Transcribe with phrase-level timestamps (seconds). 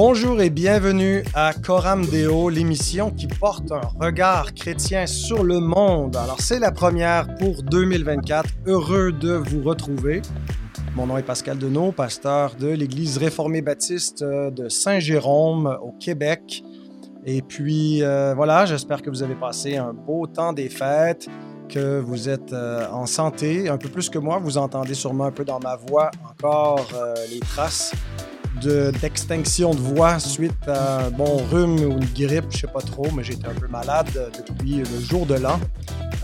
[0.00, 6.14] Bonjour et bienvenue à Coram Deo, l'émission qui porte un regard chrétien sur le monde.
[6.14, 8.48] Alors, c'est la première pour 2024.
[8.66, 10.22] Heureux de vous retrouver.
[10.94, 16.62] Mon nom est Pascal Denot, pasteur de l'Église réformée baptiste de Saint-Jérôme au Québec.
[17.26, 21.26] Et puis, euh, voilà, j'espère que vous avez passé un beau temps des fêtes,
[21.68, 24.38] que vous êtes euh, en santé, un peu plus que moi.
[24.38, 27.92] Vous entendez sûrement un peu dans ma voix encore euh, les traces
[28.58, 33.22] d'extinction de, voix suite à bon rhume ou une grippe, je sais pas trop, mais
[33.22, 35.58] j'étais un peu malade depuis le jour de l'an.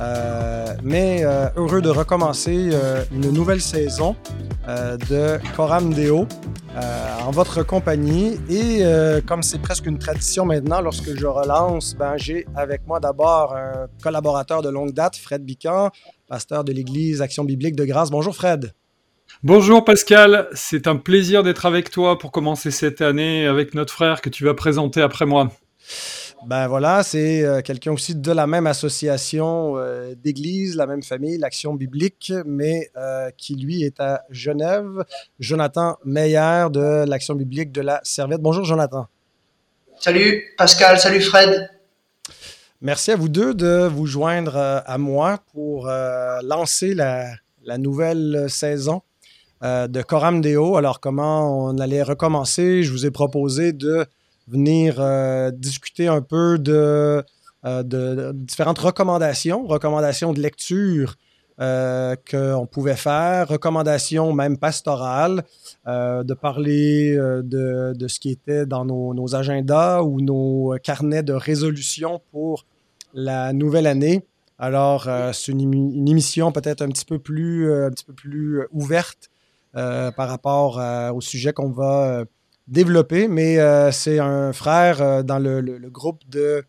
[0.00, 4.16] Euh, mais euh, heureux de recommencer euh, une nouvelle saison
[4.66, 6.26] de Coram Deo
[7.22, 8.40] en votre compagnie.
[8.48, 8.82] Et
[9.26, 13.88] comme c'est presque une tradition maintenant, lorsque je relance, ben, j'ai avec moi d'abord un
[14.02, 15.90] collaborateur de longue date, Fred Bican,
[16.28, 18.10] pasteur de l'Église Action biblique de Grâce.
[18.10, 18.72] Bonjour Fred.
[19.44, 24.22] Bonjour Pascal, c'est un plaisir d'être avec toi pour commencer cette année avec notre frère
[24.22, 25.50] que tu vas présenter après moi.
[26.46, 31.36] Ben voilà, c'est euh, quelqu'un aussi de la même association euh, d'église, la même famille,
[31.36, 35.04] l'Action biblique, mais euh, qui lui est à Genève.
[35.38, 38.40] Jonathan Meyer de l'Action biblique de la Servette.
[38.40, 39.08] Bonjour Jonathan.
[40.00, 41.68] Salut Pascal, salut Fred.
[42.80, 45.90] Merci à vous deux de vous joindre à moi pour
[46.42, 47.26] lancer la,
[47.62, 49.02] la, nouvelle saison
[49.64, 50.76] de Coram Deo.
[50.76, 54.06] Alors comment on allait recommencer, je vous ai proposé de
[54.48, 57.22] venir euh, discuter un peu euh,
[57.64, 61.16] de, différentes recommandations, recommandations de lecture
[61.60, 65.44] euh, qu'on pouvait faire, recommandations même pastorales,
[65.86, 72.66] de parler de, ce qui était dans nos, agendas ou nos carnets de résolution pour
[73.12, 74.24] la nouvelle année.
[74.58, 77.70] Alors, c'est une, émission peut-être un un petit peu plus
[78.72, 79.30] ouverte
[79.74, 80.80] par rapport
[81.14, 82.24] au sujet qu'on va
[82.68, 86.62] développé, mais euh, c'est un frère euh, dans le, groupe euh,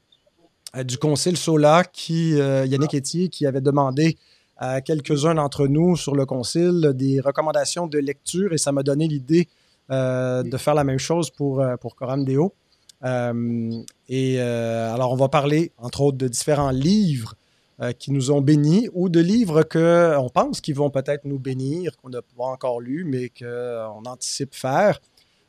[0.84, 4.18] du Concile Sola, qui, Yannick Etier, qui avait demandé
[4.58, 9.08] à quelques-uns d'entre nous sur le Concile des recommandations de lecture et ça m'a donné
[9.08, 9.48] l'idée
[9.90, 12.54] de faire la même chose pour, pour Coram Deo.
[14.10, 17.36] et alors, on va parler, entre autres, de différents livres
[18.00, 22.10] qui nous ont bénis ou de livres qu'on pense qu'ils vont peut-être nous bénir, qu'on
[22.10, 25.00] n'a pas encore lus, mais qu'on anticipe faire.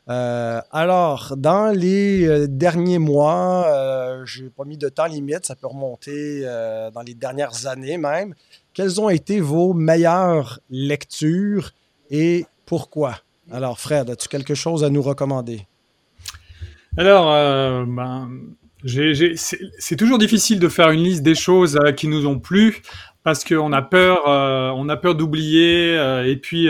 [0.09, 5.47] Euh, alors, dans les euh, derniers mois, euh, je n'ai pas mis de temps limite,
[5.47, 6.43] ça peut remonter
[6.95, 8.35] dans les dernières années même.
[8.73, 11.73] Quelles ont été vos meilleures lectures
[12.11, 13.17] et pourquoi?
[13.51, 15.67] Alors, Fred, as-tu quelque chose à nous recommander?
[16.97, 17.27] Alors,
[17.87, 18.31] ben,
[18.85, 22.83] c'est toujours difficile de faire une liste des choses qui nous ont plu
[23.23, 25.95] parce qu'on a peur, on a peur d'oublier
[26.27, 26.69] et puis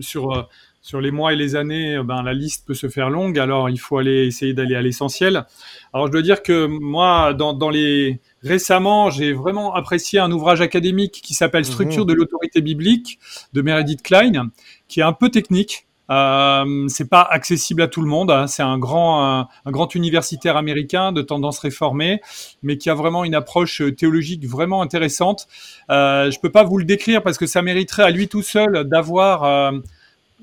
[0.00, 0.48] sur
[0.88, 3.68] sur les mois et les années, euh, ben, la liste peut se faire longue, alors
[3.68, 5.44] il faut aller essayer d'aller à l'essentiel.
[5.92, 10.62] Alors je dois dire que moi, dans, dans les récemment, j'ai vraiment apprécié un ouvrage
[10.62, 11.72] académique qui s'appelle mhm.
[11.72, 13.18] Structure de l'autorité biblique
[13.52, 14.50] de Meredith Klein,
[14.88, 15.87] qui est un peu technique.
[16.10, 18.30] Euh, c'est pas accessible à tout le monde.
[18.30, 18.46] Hein.
[18.46, 22.20] C'est un grand, un, grand universitaire américain de tendance réformée,
[22.62, 25.48] mais qui a vraiment une approche théologique vraiment intéressante.
[25.90, 28.84] Euh, je peux pas vous le décrire parce que ça mériterait à lui tout seul
[28.84, 29.78] d'avoir euh,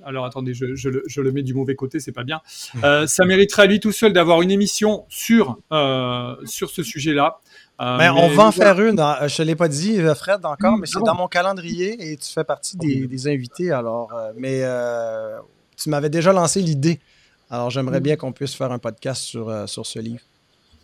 [0.05, 0.65] alors attendez, je,
[1.19, 2.41] le, mets du mauvais côté, c'est pas bien.
[2.83, 7.39] Euh, ça mériterait à lui tout seul d'avoir une émission sur, euh, sur ce sujet-là.
[7.81, 8.99] Euh, mais, on va en faire une.
[8.99, 9.27] Hein.
[9.27, 12.43] Je ne l'ai pas dit, Fred, encore, mais c'est dans mon calendrier et tu fais
[12.43, 13.71] partie des, invités.
[13.71, 14.61] Alors, mais
[15.77, 16.99] tu m'avais déjà lancé l'idée.
[17.49, 20.21] Alors, j'aimerais bien qu'on puisse faire un podcast sur, sur ce livre.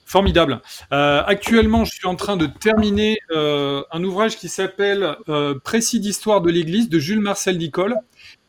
[0.05, 0.61] Formidable.
[0.91, 5.15] actuellement, je suis en train de terminer un ouvrage qui s'appelle
[5.63, 7.95] Précis d'histoire de l'Église de Jules Marcel Nicole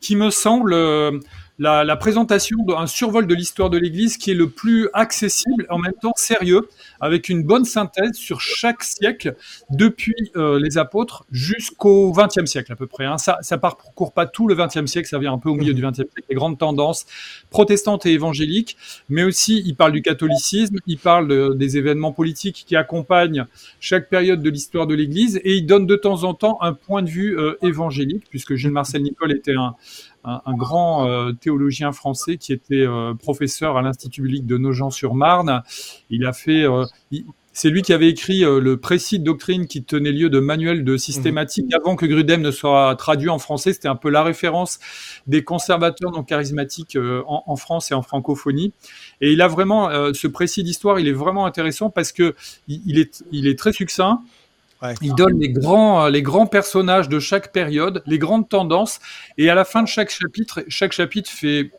[0.03, 1.17] qui me semble euh,
[1.59, 5.93] la, présentation d'un survol de l'histoire de l'Église qui est le plus accessible, en même
[6.01, 6.67] temps sérieux,
[6.99, 9.35] avec une bonne synthèse sur chaque siècle,
[9.69, 13.05] depuis euh, les apôtres jusqu'au XXe siècle à peu près.
[13.05, 13.17] Hein.
[13.17, 15.81] Ça ne parcourt pas tout le XXe siècle, ça vient un peu au milieu du
[15.81, 17.05] XXe siècle, les grandes tendances
[17.49, 18.75] protestantes et évangéliques,
[19.09, 23.45] mais aussi il parle du catholicisme, il parle des événements politiques qui accompagnent
[23.79, 27.03] chaque période de l'histoire de l'Église, et il donne de temps en temps un point
[27.03, 29.75] de vue euh, évangélique, puisque Gilles Marcel Nicole était un,
[30.23, 35.63] un, grand euh, théologien français qui était euh, professeur à l'Institut biblique de Nogent-sur-Marne.
[36.09, 36.85] Il a fait, euh,
[37.51, 40.97] c'est lui qui avait écrit le précis de doctrine qui tenait lieu de manuel de
[40.97, 41.75] systématique mmh.
[41.75, 43.73] avant que Grudem ne soit traduit en français.
[43.73, 44.79] C'était un peu la référence
[45.27, 46.97] des conservateurs non charismatiques
[47.27, 48.73] en, France et en francophonie.
[49.21, 52.33] Et il a vraiment ce précis d'histoire, il est vraiment intéressant parce que
[52.67, 54.21] il est, il est très succinct.
[55.01, 58.99] Il donne les grands, euh, les grands personnages de chaque période, les grandes tendances,
[59.37, 61.71] et à la fin de chaque chapitre, chaque chapitre fait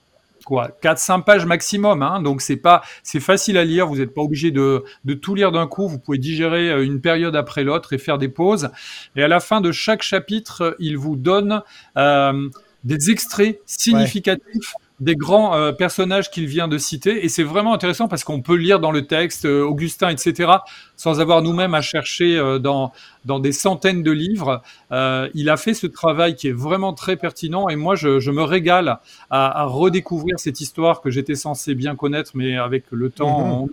[0.44, 2.02] quoi, 4-5 pages maximum.
[2.02, 3.86] Hein, donc c'est pas, c'est facile à lire.
[3.86, 5.88] Vous n'êtes pas obligé de, de, tout lire d'un coup.
[5.88, 8.70] Vous pouvez digérer euh, une période après l'autre et faire des pauses.
[9.16, 11.62] Et à la fin de chaque chapitre, il vous donne
[11.96, 12.48] euh,
[12.84, 17.24] des extraits significatifs des grands euh, personnages qu'il vient de citer.
[17.24, 20.52] Et c'est vraiment intéressant parce qu'on peut lire dans le texte euh, Augustin, etc.,
[20.96, 22.92] sans avoir nous-mêmes à chercher euh, dans,
[23.24, 24.62] dans des centaines de livres.
[24.92, 28.42] il a fait ce travail qui est vraiment très pertinent et moi, je, je me
[28.42, 29.00] régale
[29.30, 33.68] à, à, redécouvrir cette histoire que j'étais censé bien connaître, mais avec le temps, mm-hmm.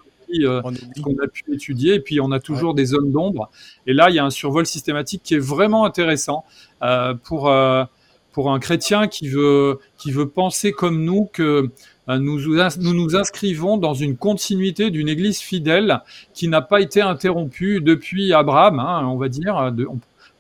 [0.64, 3.52] on qu'on a pu étudier, et puis on a toujours des zones d'ombre.
[3.86, 6.46] Et là, il y a un survol systématique qui est vraiment intéressant
[7.24, 7.52] pour,
[8.32, 11.70] pour un chrétien qui veut, qui veut penser comme nous que
[12.10, 16.02] euh, nous, nous nous inscrivons dans une continuité d'une Église fidèle
[16.34, 19.72] qui n'a pas été interrompue depuis Abraham, hein, on va dire.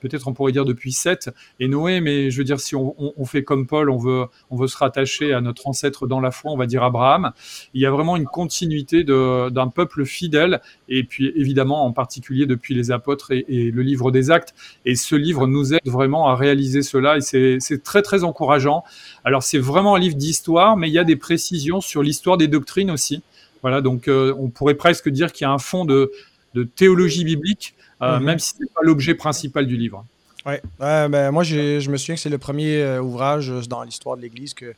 [0.01, 3.43] Peut-être on pourrait dire depuis Seth et Noé, mais je veux dire, si on, fait
[3.43, 6.57] comme Paul, on veut, on veut se rattacher à notre ancêtre dans la foi, on
[6.57, 7.31] va dire Abraham.
[7.73, 12.73] Il y a vraiment une continuité d'un peuple fidèle, et puis évidemment en particulier depuis
[12.73, 14.53] les apôtres et, et, le livre des actes.
[14.85, 18.83] Et ce livre nous aide vraiment à réaliser cela, et c'est très très encourageant.
[19.23, 22.47] Alors c'est vraiment un livre d'histoire, mais il y a des précisions sur l'histoire des
[22.47, 23.21] doctrines aussi.
[23.61, 26.11] Voilà, donc euh, on pourrait presque dire qu'il y a un fond de,
[26.55, 28.25] de théologie biblique euh, mhm.
[28.25, 30.05] même si ce n'est pas l'objet principal du livre.
[30.45, 34.17] Oui, ben, moi je me souviens que c'est le premier euh, ouvrage euh, dans l'histoire
[34.17, 34.73] de l'Église que,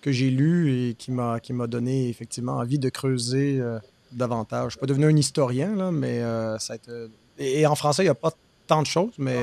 [0.00, 3.62] que j'ai lu et qui m'a donné effectivement envie de creuser
[4.12, 4.60] davantage.
[4.60, 6.20] Je ne suis pas devenu un historien, là, mais
[6.58, 6.92] ça a été...
[7.38, 8.32] et, en français, il n'y a pas
[8.66, 9.36] tant de choses, mais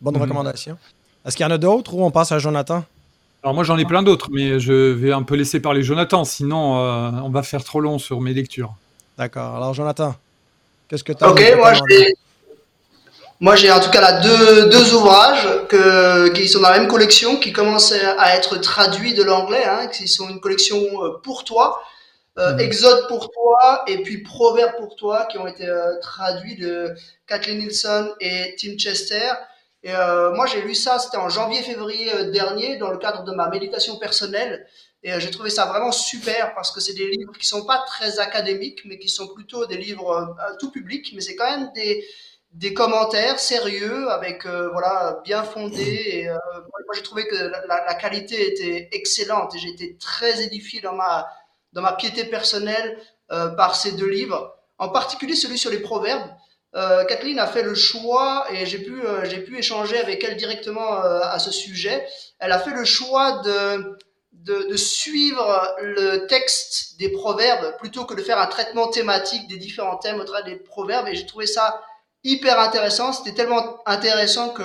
[0.00, 0.22] bonne mhm.
[0.22, 0.76] recommandation.
[1.24, 2.84] Est-ce qu'il y en a d'autres ou on passe à Jonathan?
[3.44, 6.74] Alors moi j'en ai plein d'autres, mais je vais un peu laisser parler Jonathan, sinon
[7.24, 8.74] on va faire trop long sur mes lectures.
[9.18, 9.56] D'accord.
[9.56, 10.14] Alors Jonathan,
[10.88, 12.14] qu'est-ce que tu as Ok, moi j'ai
[13.42, 16.88] moi, j'ai en tout cas là deux, deux ouvrages que, qui sont dans la même
[16.88, 21.44] collection, qui commencent à être traduits de l'anglais, hein, qui sont une collection euh, pour
[21.44, 21.82] toi,
[22.38, 22.60] euh, mhm.
[22.60, 26.94] Exode pour toi et puis Proverbe pour toi, qui ont été euh, traduits de
[27.26, 29.32] Kathleen Nielsen et Tim Chester.
[29.82, 33.48] Et euh, moi, j'ai lu ça, c'était en janvier-février dernier, dans le cadre de ma
[33.48, 34.66] méditation personnelle.
[35.02, 38.20] Et j'ai trouvé ça vraiment super parce que c'est des livres qui sont pas très
[38.20, 42.06] académiques, mais qui sont plutôt des livres tout public, mais c'est quand même des
[42.52, 48.46] des commentaires sérieux avec euh, voilà bien fondés euh, moi j'ai trouvé que la, qualité
[48.46, 51.28] était excellente et j'ai été très édifié dans ma
[51.72, 52.98] dans ma piété personnelle
[53.30, 54.54] euh, par ces deux livres.
[54.78, 56.28] En particulier celui sur les proverbes.
[57.06, 61.38] Kathleen a fait le choix et j'ai pu j'ai pu échanger avec elle directement à
[61.38, 62.06] ce sujet.
[62.38, 63.98] Elle a fait le choix de,
[64.32, 69.58] de de suivre le texte des proverbes plutôt que de faire un traitement thématique des
[69.58, 71.82] différents thèmes au travers des proverbes et j'ai trouvé ça
[72.24, 73.12] hyper intéressant.
[73.12, 74.62] C'était tellement intéressant que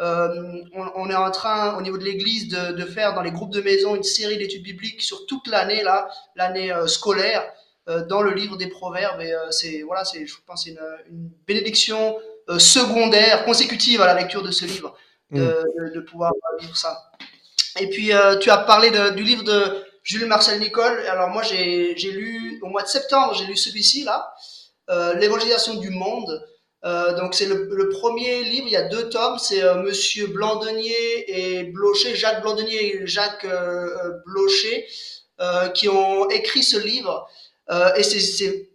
[0.00, 3.30] euh, on, on, est en train, au niveau de l'Église, de, de, faire dans les
[3.30, 7.44] groupes de maison une série d'études bibliques sur toute l'année là, l'année euh, scolaire,
[7.88, 9.20] euh, dans le livre des Proverbes.
[9.20, 10.78] Et euh, c'est voilà, c'est, je pense, une,
[11.10, 12.16] une bénédiction
[12.48, 14.94] euh, secondaire, consécutive à la lecture de ce livre,
[15.32, 15.88] de, mm.
[15.88, 17.10] de, de pouvoir vivre ça.
[17.80, 21.06] Et puis tu as parlé du livre de Jules Marcel Nicole.
[21.08, 24.32] Alors moi, j'ai, j'ai lu au mois de septembre, j'ai lu celui-ci là,
[25.14, 26.46] l'évangélisation du monde.
[26.84, 31.24] Euh, donc c'est le, premier livre, il y a deux tomes, c'est euh, Monsieur Blandonnier
[31.28, 34.86] et Blocher, Jacques Blandonnier et Jacques euh, euh Blocher,
[35.40, 37.28] euh, qui ont écrit ce livre.
[37.96, 38.68] et c'est,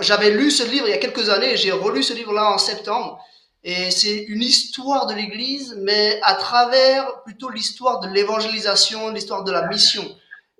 [0.00, 3.22] j'avais lu ce livre il y a quelques années, j'ai relu ce livre-là en septembre.
[3.64, 9.52] Et c'est une histoire de l'Église, mais à travers plutôt l'histoire de l'évangélisation, l'histoire de
[9.52, 10.02] la mission.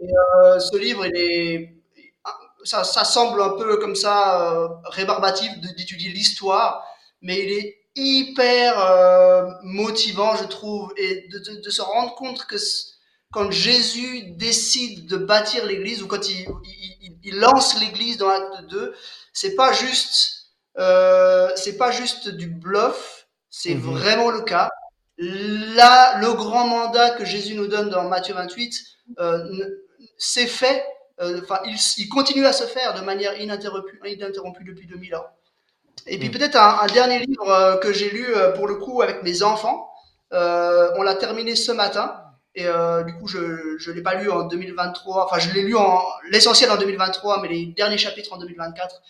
[0.01, 0.07] Et
[0.61, 1.05] ce livre,
[2.63, 6.85] ça, semble un peu comme ça rébarbatif d'étudier l'histoire,
[7.23, 12.47] mais il est hyper euh, motivant, je trouve, et de, de, de, se rendre compte
[12.47, 12.57] que
[13.31, 18.69] quand Jésus décide de bâtir l'Église ou quand il, il, il lance l'Église dans l'acte
[18.69, 18.95] 2,
[19.33, 20.49] c'est pas juste,
[20.79, 23.81] euh, c'est pas juste du bluff, c'est mmh.
[23.81, 24.71] vraiment le cas.
[25.19, 28.75] Là, le grand mandat que Jésus nous donne dans Matthieu 28,
[29.19, 29.65] euh,
[30.17, 30.85] c'est fait
[31.21, 35.27] euh, enfin, il, il, continue à se faire de manière ininterrompue, ininterrompue depuis 2000 ans.
[36.07, 36.33] Et puis mm.
[36.33, 39.43] peut-être un, un, dernier livre euh, que j'ai lu euh, pour le coup avec mes
[39.43, 39.91] enfants.
[40.31, 42.23] on l'a terminé ce matin.
[42.55, 45.27] Et euh, du coup, je ne l'ai pas lu en 2023.
[45.27, 49.03] Enfin, je l'ai lu en l'essentiel en 2023, mais les derniers chapitres en 2024.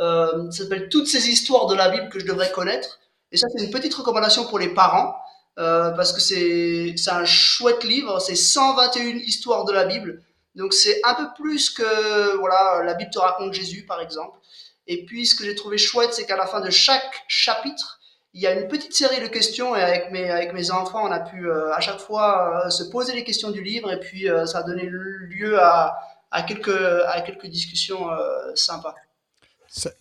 [0.00, 3.00] Euh, ça s'appelle Toutes ces histoires de la Bible que je devrais connaître.
[3.32, 5.16] Et ça, c'est une petite recommandation pour les parents.
[5.56, 8.20] Euh, parce que c'est un chouette livre.
[8.20, 10.22] C'est 121 histoires de la Bible.
[10.54, 14.38] Donc c'est un peu plus que voilà la Bible te raconte Jésus par exemple.
[14.86, 18.00] Et puis ce que j'ai trouvé chouette, c'est qu'à la fin de chaque chapitre,
[18.32, 21.12] il y a une petite série de questions et avec mes, avec mes enfants, on
[21.12, 24.62] a pu à chaque fois se poser les questions du livre et puis ça a
[24.64, 25.96] donné lieu à,
[26.32, 26.68] à, quelques,
[27.06, 28.08] à quelques discussions
[28.56, 28.94] sympas.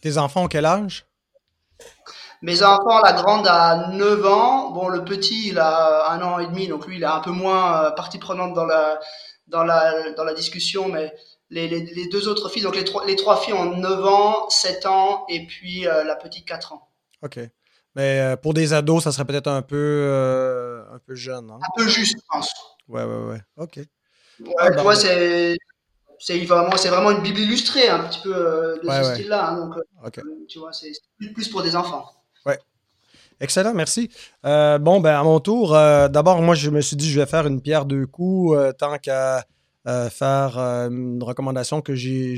[0.01, 1.05] Tes enfants ont quel âge?
[2.41, 4.71] Mes enfants, la grande a 9 ans.
[4.71, 7.31] Bon, le petit, il a un an et demi, donc lui, il est un peu
[7.31, 8.99] moins partie prenante dans la,
[9.47, 11.13] dans la, dans la discussion, mais
[11.49, 14.85] les, les, deux autres filles, donc les trois, les trois filles ont 9 ans, 7
[14.85, 16.89] ans, et puis euh, la petite 4 ans.
[17.21, 17.39] OK.
[17.95, 21.51] Mais euh, pour des ados, ça serait peut-être un peu, euh, un peu jeune.
[21.51, 21.59] Hein?
[21.61, 22.51] Un peu juste, je pense.
[22.87, 23.41] Ouais, ouais, ouais.
[23.57, 23.77] OK.
[23.77, 25.55] Ouais, ah, tu vois, c'est.
[26.19, 29.49] C'est vraiment, vraiment une Bible illustrée, un petit peu de ce style-là.
[29.49, 29.75] Hein, donc,
[30.47, 30.93] tu vois, c'est
[31.33, 32.05] plus pour des enfants.
[32.45, 32.57] Ouais.
[33.41, 34.09] Excellent, merci.
[34.41, 37.61] bon, ben, à mon tour, d'abord, moi, je me suis dit, je vais faire une
[37.61, 39.43] pierre deux coups tant qu'à
[39.85, 42.35] euh, faire euh, une recommandation que j'ai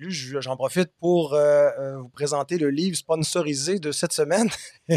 [0.00, 0.10] lue.
[0.40, 4.48] J'en profite pour euh, vous présenter le livre sponsorisé de cette semaine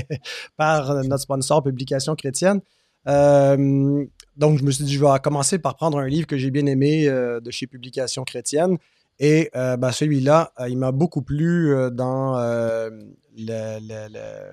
[0.57, 2.61] par notre sponsor Publication chrétienne.
[3.05, 6.67] donc, je me suis dit, je vais commencer par prendre un livre que j'ai bien
[6.67, 8.77] aimé de chez Publication chrétienne.
[9.19, 13.09] Et ben, celui-là, il m'a beaucoup plu dans le,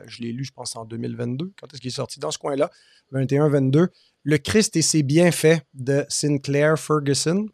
[0.09, 1.53] Je l'ai lu, je pense, en 2022.
[1.61, 2.19] Quand est-ce qu'il est sorti?
[2.19, 2.73] Dans ce coin-là,
[3.13, 3.87] 21-22.
[4.29, 7.47] Le Christ et ses bienfaits de Sinclair Ferguson,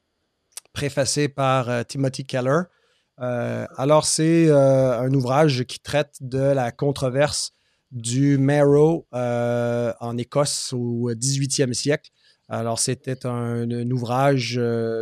[0.72, 2.62] préfacé par euh, Timothy Keller.
[3.20, 7.52] Euh, alors, c'est euh, un ouvrage qui traite de la controverse
[7.90, 12.10] du Marrow en Écosse au 18e siècle.
[12.48, 14.58] Alors, c'était un, ouvrage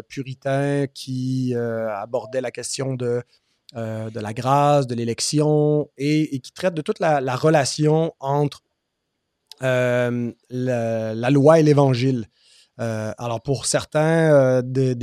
[0.09, 3.23] puritain qui abordait la question de,
[3.77, 8.61] de la grâce, de l'élection et, qui traite de toute la relation entre
[9.63, 12.27] euh, la, loi et l'Évangile.
[12.81, 14.97] Euh, alors, pour certains euh, de,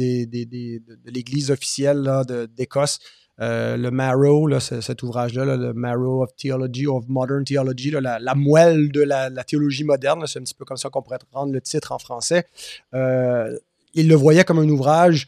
[1.05, 2.09] l'Église officielle
[2.55, 2.99] d'Écosse,
[3.39, 9.29] le Marrow, cet ouvrage-là, le Marrow of Theology, of Modern Theology, la, moelle de la,
[9.43, 12.45] théologie moderne, c'est un petit peu comme ça qu'on pourrait rendre le titre en français.
[12.93, 15.27] il le voyait comme un ouvrage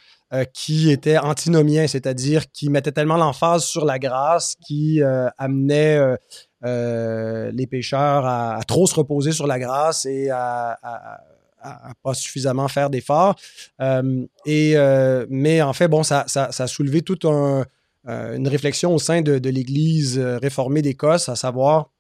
[0.54, 5.04] qui était antinomien, c'est-à-dire qui mettait tellement l'emphase sur la grâce, qui
[5.38, 6.18] amenait
[6.62, 10.78] les pêcheurs à, trop se reposer sur la grâce et à,
[12.04, 13.36] pas suffisamment faire d'efforts.
[13.82, 19.00] Euh, et, euh, mais en fait, bon, ça, ça, a soulevé toute une réflexion au
[19.00, 21.92] sein de, l'Église réformée d'Écosse, à savoir,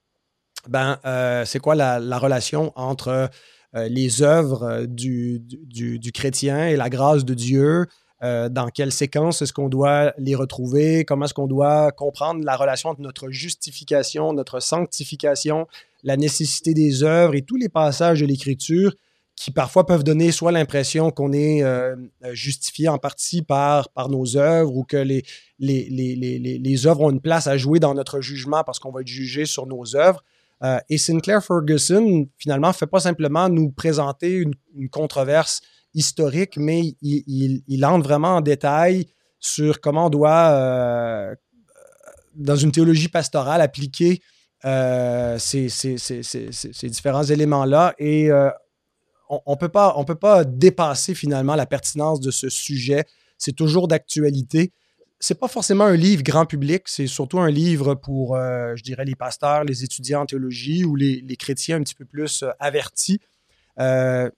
[0.67, 0.99] ben,
[1.45, 3.29] c'est quoi la, relation entre
[3.73, 7.85] les œuvres du, du, chrétien et la grâce de Dieu,
[8.21, 12.57] euh, dans quelle séquence est-ce qu'on doit les retrouver, comment est-ce qu'on doit comprendre la
[12.57, 15.67] relation entre notre justification, notre sanctification,
[16.03, 18.93] la nécessité des œuvres et tous les passages de l'Écriture
[19.37, 21.95] qui parfois peuvent donner soit l'impression qu'on est euh,
[22.33, 27.79] justifié en partie par, nos œuvres ou que les, œuvres ont une place à jouer
[27.79, 30.25] dans notre jugement parce qu'on va être jugé sur nos œuvres.
[30.61, 34.43] Euh, et Sinclair Ferguson, finalement, ne fait pas simplement nous présenter
[34.75, 35.61] une controverse
[35.93, 39.07] historique, mais il, il, entre vraiment en détail
[39.39, 41.35] sur comment on doit, euh,
[42.35, 44.21] dans une théologie pastorale, appliquer
[44.65, 45.67] euh, ces,
[46.83, 47.95] différents éléments-là.
[47.97, 48.49] Et euh,
[49.29, 53.05] on ne peut, peut pas dépasser finalement la pertinence de ce sujet.
[53.37, 54.73] C'est toujours d'actualité.
[55.21, 59.15] C'est pas forcément un livre grand public, c'est surtout un livre pour, je dirais, les
[59.15, 63.19] pasteurs, les étudiants en théologie ou les, les chrétiens un petit peu plus avertis
[63.79, 64.29] euh,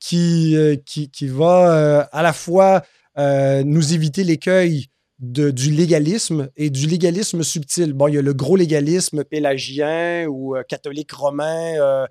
[0.00, 2.82] qui, qui, va euh, à la fois
[3.18, 4.86] euh, nous éviter l'écueil
[5.18, 7.92] du légalisme et du légalisme subtil.
[7.92, 12.06] Bon, il y a le gros légalisme pélagien ou catholique romain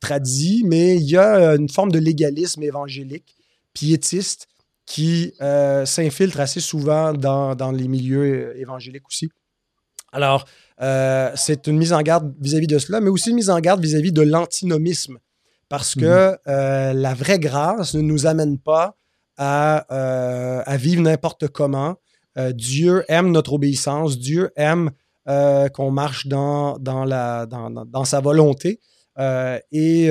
[0.00, 3.36] tradit, mais il y a une forme de légalisme évangélique,
[3.74, 4.48] piétiste,
[4.86, 5.34] qui
[5.84, 9.28] s'infiltre assez souvent dans, dans, les milieux évangéliques aussi.
[10.10, 10.46] Alors,
[10.78, 13.82] c'est une mise en garde vis-à-vis -vis de cela, mais aussi une mise en garde
[13.82, 15.18] vis-à-vis -vis de l'antinomisme
[15.72, 18.94] parce que euh, la vraie grâce ne nous amène pas
[19.38, 21.96] à, euh, vivre n'importe comment.
[22.36, 24.90] Euh, Dieu aime notre obéissance, Dieu aime
[25.24, 28.80] qu'on marche dans, dans, la, dans, sa volonté.
[29.18, 30.10] Et,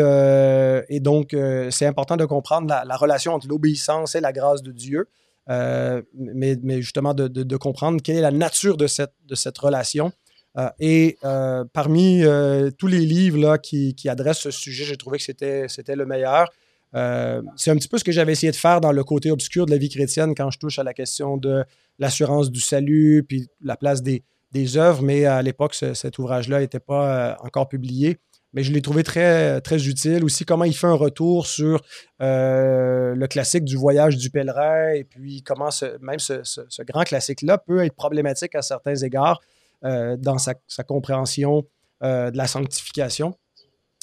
[0.99, 1.35] donc,
[1.69, 5.09] c'est important de comprendre la, relation entre l'obéissance et la grâce de Dieu,
[5.47, 10.11] mais, mais, justement de, de, comprendre quelle est la nature de cette, de cette relation
[10.57, 15.17] euh, et euh, parmi euh, tous les livres là, qui, adressent ce sujet, j'ai trouvé
[15.17, 16.51] que c'était, c'était le meilleur.
[16.93, 19.71] c'est un petit peu ce que j'avais essayé de faire dans le côté obscur de
[19.71, 21.63] la vie chrétienne quand je touche à la question de
[21.99, 26.79] l'assurance du salut, puis la place des, des œuvres, mais à l'époque, cet ouvrage-là n'était
[26.79, 28.17] pas encore publié.
[28.53, 30.25] Mais je l'ai trouvé très, très utile.
[30.25, 31.81] Aussi, comment il fait un retour sur
[32.19, 35.69] le classique du voyage du pèlerin et puis comment
[36.01, 39.39] même ce grand classique-là peut être problématique à certains égards.
[39.83, 41.65] Euh, dans sa, compréhension
[42.01, 43.35] de la sanctification.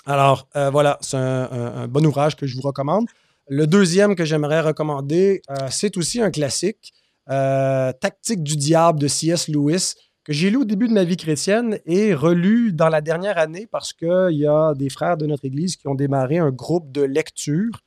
[0.06, 3.06] Alors voilà, c'est un, bon ouvrage que je vous recommande.
[3.48, 6.92] Le deuxième que j'aimerais recommander, c'est aussi un classique,
[7.26, 9.48] Tactique du diable de C.S.
[9.48, 9.94] Lewis
[10.28, 13.66] que j'ai lu au début de ma vie chrétienne et relu dans la dernière année
[13.66, 17.00] parce qu'il y a des frères de notre Église qui ont démarré un groupe de
[17.00, 17.80] lecture.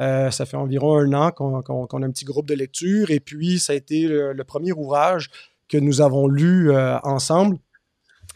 [0.00, 3.60] Euh, ça fait environ un an qu'on a un petit groupe de lecture et puis
[3.60, 5.30] ça a été le, premier ouvrage
[5.68, 7.58] que nous avons lu euh, ensemble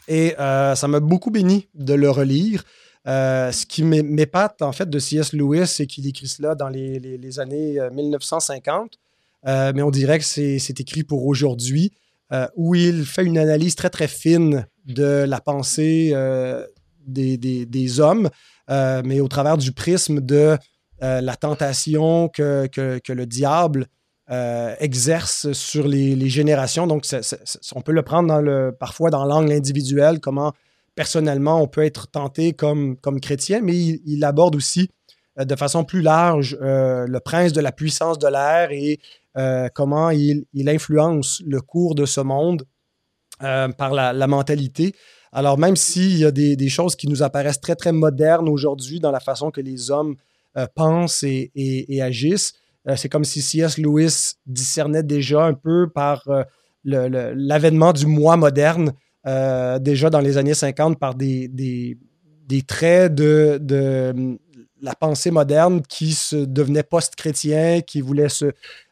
[0.07, 2.63] et euh, ça m'a beaucoup béni de le relire.
[3.05, 5.33] ce qui m'épate en fait de C.S.
[5.33, 8.97] Lewis, c'est qu'il écrit cela dans les, années 1950,
[9.45, 11.91] mais on dirait que c'est écrit pour aujourd'hui.
[12.33, 16.65] Euh, où il fait une analyse très, très fine de la pensée euh,
[17.05, 18.29] des, hommes,
[18.69, 20.57] euh, mais au travers du prisme de
[21.01, 22.69] la tentation que,
[23.09, 23.87] le diable
[24.79, 26.87] exerce sur les, générations.
[26.87, 27.05] Donc,
[27.75, 30.53] on peut le prendre parfois dans l'angle individuel, comment
[30.95, 34.89] personnellement on peut être tenté comme, chrétien, mais il, aborde aussi
[35.37, 38.99] de façon plus large le prince de la puissance de l'air et
[39.37, 42.63] euh, comment il, influence le cours de ce monde
[43.43, 44.93] euh, par la, mentalité.
[45.31, 49.11] Alors, même s'il y a des, choses qui nous apparaissent très, très modernes aujourd'hui dans
[49.11, 50.15] la façon que les hommes
[50.57, 52.53] euh, pensent et, agissent,
[52.95, 53.77] c'est comme si C.S.
[53.77, 56.27] Lewis discernait déjà un peu par
[56.83, 58.93] l'avènement du moi moderne,
[59.25, 64.39] déjà dans les années 50, par des, des, traits de, de,
[64.81, 68.27] la pensée moderne qui se devenait post-chrétien, qui voulait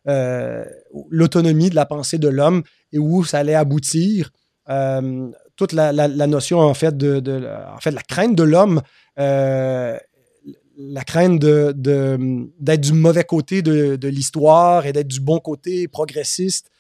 [0.08, 0.65] euh,
[1.10, 4.31] l'autonomie de la pensée de l'homme et où ça allait aboutir.
[4.69, 5.91] Euh, toute la,
[6.27, 7.22] notion en fait de,
[7.75, 8.81] en fait la crainte de l'homme,
[9.19, 9.98] euh,
[10.79, 16.71] la crainte d'être du mauvais côté de, l'histoire et d'être du bon côté progressiste.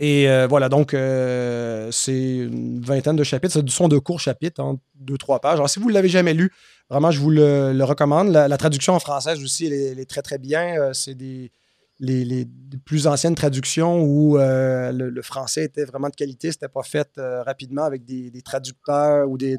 [0.00, 3.54] et voilà, donc c'est une vingtaine de chapitres.
[3.54, 5.54] Ce sont de courts chapitres, en deux, trois pages.
[5.54, 6.50] Alors, si vous ne l'avez jamais lu,
[6.90, 8.30] Vraiment, je vous le, recommande.
[8.30, 10.76] La, traduction en français aussi, elle, est très, très bien.
[10.76, 11.52] Euh, c'est des
[12.00, 12.48] les,
[12.84, 16.50] plus anciennes traductions où euh, le, français était vraiment de qualité.
[16.50, 19.56] C'était pas fait euh, rapidement avec des, traducteurs ou de,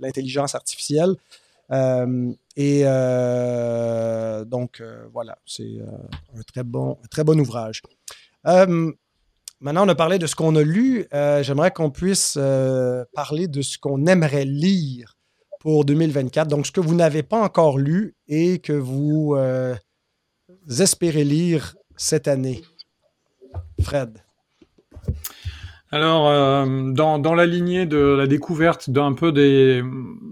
[0.00, 1.14] l'intelligence artificielle.
[1.70, 2.84] Et
[4.46, 5.78] donc, voilà, c'est
[6.36, 7.82] un, très bon, très bon ouvrage.
[8.44, 11.06] maintenant, on a parlé de ce qu'on a lu.
[11.12, 12.38] J'aimerais qu'on puisse
[13.14, 15.16] parler de ce qu'on aimerait lire
[15.60, 16.48] pour 2024.
[16.48, 19.76] Donc, ce que vous n'avez pas encore lu et que vous euh,
[20.80, 22.62] espérez lire cette année.
[23.80, 24.18] Fred.
[25.92, 29.82] Alors, euh, dans, dans, la lignée de la découverte d'un peu des,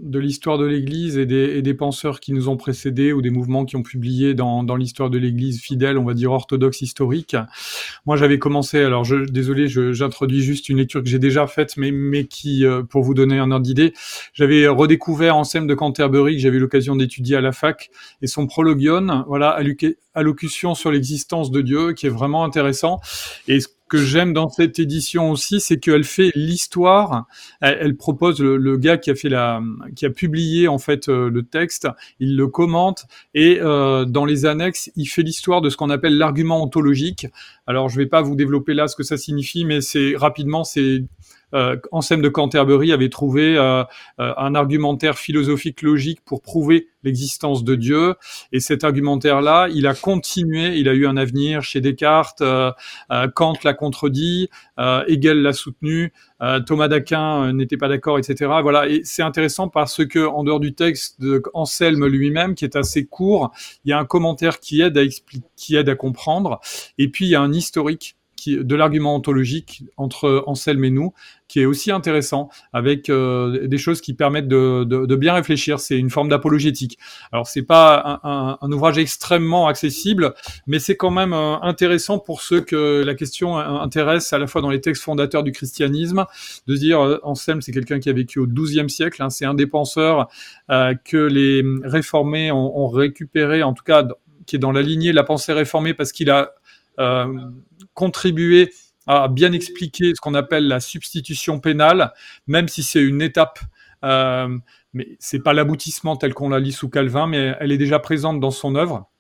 [0.03, 3.31] de l'histoire de l'Église et des, et des, penseurs qui nous ont précédés ou des
[3.31, 7.35] mouvements qui ont publié dans, dans l'histoire de l'Église fidèle, on va dire orthodoxe historique,
[8.07, 11.91] moi j'avais commencé, alors je, désolé, j'introduis juste une lecture que j'ai déjà faite, mais,
[11.91, 13.95] mais qui, euh, pour vous donner un ordre d'idée,
[14.35, 17.91] j'avais redécouvert Anselme de Canterbury, que j'avais eu l'occasion d'étudier à la fac,
[18.23, 19.59] et son prologion, voilà,
[20.15, 23.01] allocution sur l'existence de Dieu, qui est vraiment intéressant.
[23.49, 27.27] Et que j'aime dans cette édition aussi, c'est qu'elle fait l'histoire.
[27.61, 29.61] Elle, propose le, gars qui a fait la,
[29.97, 31.89] qui a publié en fait euh, le texte,
[32.21, 36.17] il le commente et euh, dans les annexes, il fait l'histoire de ce qu'on appelle
[36.17, 37.27] l'argument ontologique.
[37.67, 41.05] Alors je vais pas vous développer là ce que ça signifie, mais c'est rapidement c'est
[41.55, 43.83] euh, Anselme de Canterbury avait trouvé euh,
[44.21, 48.15] euh, un argumentaire philosophique logique pour prouver l'existence de Dieu.
[48.53, 52.43] Et cet argumentaire-là, il a continué, il a eu un avenir chez Descartes,
[53.35, 56.13] Kant l'a contredit, Hegel l'a soutenu,
[56.67, 58.51] Thomas d'Aquin n'était pas d'accord, etc.
[58.63, 62.75] Voilà, et c'est intéressant parce que en dehors du texte de Anselme lui-même, qui est
[62.75, 63.53] assez court,
[63.85, 66.61] il y a un commentaire qui aide à expliquer, qui aide à comprendre,
[66.99, 71.13] et puis il y a un historique de l'argument ontologique entre Anselme et nous,
[71.49, 75.81] qui est aussi intéressant, avec euh, des choses qui permettent de, bien réfléchir.
[75.81, 76.99] C'est une forme d'apologétique.
[77.33, 80.35] Alors c'est pas un, ouvrage extrêmement accessible,
[80.67, 84.61] mais c'est quand même euh, intéressant pour ceux que la question intéresse à la fois
[84.61, 86.27] dans les textes fondateurs du christianisme,
[86.67, 89.55] de dire euh, Anselme c'est quelqu'un qui a vécu au XIIe siècle, hein, c'est un
[89.55, 90.29] des penseurs
[90.69, 94.05] que les réformés ont, ont récupéré, en tout cas
[94.49, 96.47] qui est dans la lignée de la pensée réformée parce qu'il a euh,
[97.95, 98.73] contribuer
[99.09, 102.13] à bien expliquer ce qu'on appelle la substitution pénale,
[102.47, 103.59] même si c'est une étape.
[104.05, 104.57] Euh,
[104.93, 108.39] mais c'est pas l'aboutissement tel qu'on la lit sous Calvin, mais elle est déjà présente
[108.39, 109.11] dans son œuvre.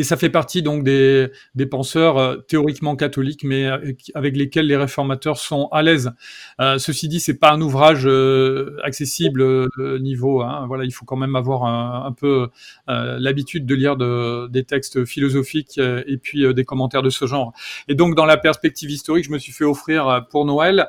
[0.00, 1.30] Et ça fait partie donc des,
[1.70, 6.10] penseurs euh, théoriquement catholiques, mais euh, avec lesquels les réformateurs sont à l'aise.
[6.58, 8.08] Euh, ceci dit, c'est pas un ouvrage
[8.82, 9.68] accessible
[10.00, 10.40] niveau.
[10.40, 12.48] Hein, voilà, il faut quand même avoir un, peu
[12.86, 17.52] l'habitude de lire de, des textes philosophiques et puis des commentaires de ce genre.
[17.86, 20.88] Et donc, dans la perspective historique, je me suis fait offrir pour Noël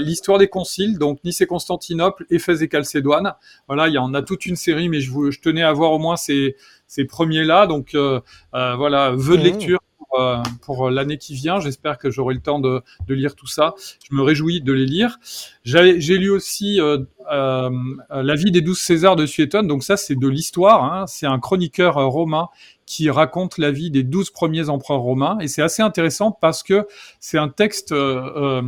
[0.00, 3.34] l'histoire des conciles, donc Nice et Constantinople, Éphèse et Chalcédoine.
[3.66, 6.16] Voilà, il y en a toute une série, mais je tenais à voir au moins
[6.16, 6.56] ces
[6.90, 7.66] ces premiers-là.
[7.66, 8.20] Donc euh,
[8.54, 9.44] euh, voilà, vœux de mmh.
[9.44, 9.80] lecture
[10.14, 11.60] euh, pour l'année qui vient.
[11.60, 13.74] J'espère que j'aurai le temps de, de, lire tout ça.
[14.08, 15.18] Je me réjouis de les lire.
[15.62, 16.98] J'ai lu aussi euh,
[17.30, 17.70] euh,
[18.10, 19.68] La vie des douze Césars de Suétone.
[19.68, 20.82] Donc ça, c'est de l'histoire.
[20.82, 21.06] Hein.
[21.06, 22.48] C'est un chroniqueur romain
[22.86, 25.38] qui raconte la vie des douze premiers empereurs romains.
[25.38, 26.88] Et c'est assez intéressant parce que
[27.20, 28.62] c'est un texte euh,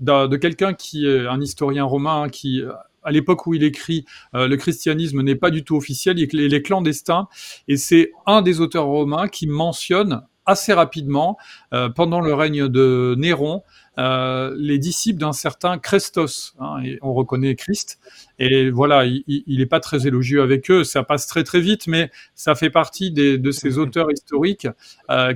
[0.00, 2.62] de, de quelqu'un qui est un historien romain hein, qui
[3.02, 6.62] à l'époque où il écrit, euh, le christianisme n'est pas du tout officiel, il est
[6.62, 7.28] clandestin,
[7.66, 11.36] et c'est un des auteurs romains qui mentionne assez rapidement,
[11.74, 13.62] euh, pendant le règne de Néron,
[13.98, 16.54] euh, les disciples d'un certain Christos.
[16.58, 17.98] Hein, et on reconnaît Christ.
[18.38, 20.84] Et voilà, il n'est pas très élogieux avec eux.
[20.84, 24.68] Ça passe très très vite, mais ça fait partie des, de ces auteurs historiques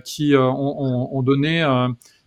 [0.04, 1.62] qui ont, ont, ont, donné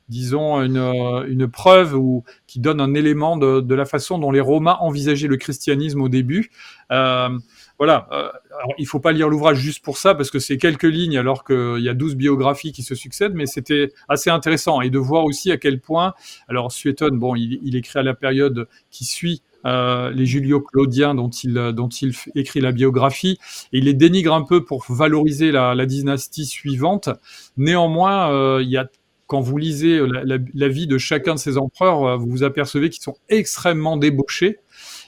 [0.09, 4.31] disons, une, euh, une preuve ou qui donne un élément de, de, la façon dont
[4.31, 6.51] les Romains envisageaient le christianisme au début.
[6.91, 7.29] Euh,
[7.77, 10.83] voilà, euh, alors, il faut pas lire l'ouvrage juste pour ça, parce que c'est quelques
[10.83, 14.89] lignes alors qu'il y a 12 biographies qui se succèdent, mais c'était assez intéressant, et
[14.89, 16.13] de voir aussi à quel point,
[16.47, 21.29] alors Suétone, bon, il, il écrit à la période qui suit euh, les Julio-Claudiens dont
[21.29, 23.39] il, dont il écrit la biographie,
[23.73, 27.09] et il les dénigre un peu pour valoriser la, la dynastie suivante.
[27.57, 28.87] Néanmoins, euh, il y a
[29.27, 32.27] quand vous lisez euh, la, la, la, vie de chacun de ces empereurs, euh, vous
[32.27, 34.59] vous apercevez qu'ils sont extrêmement débauchés.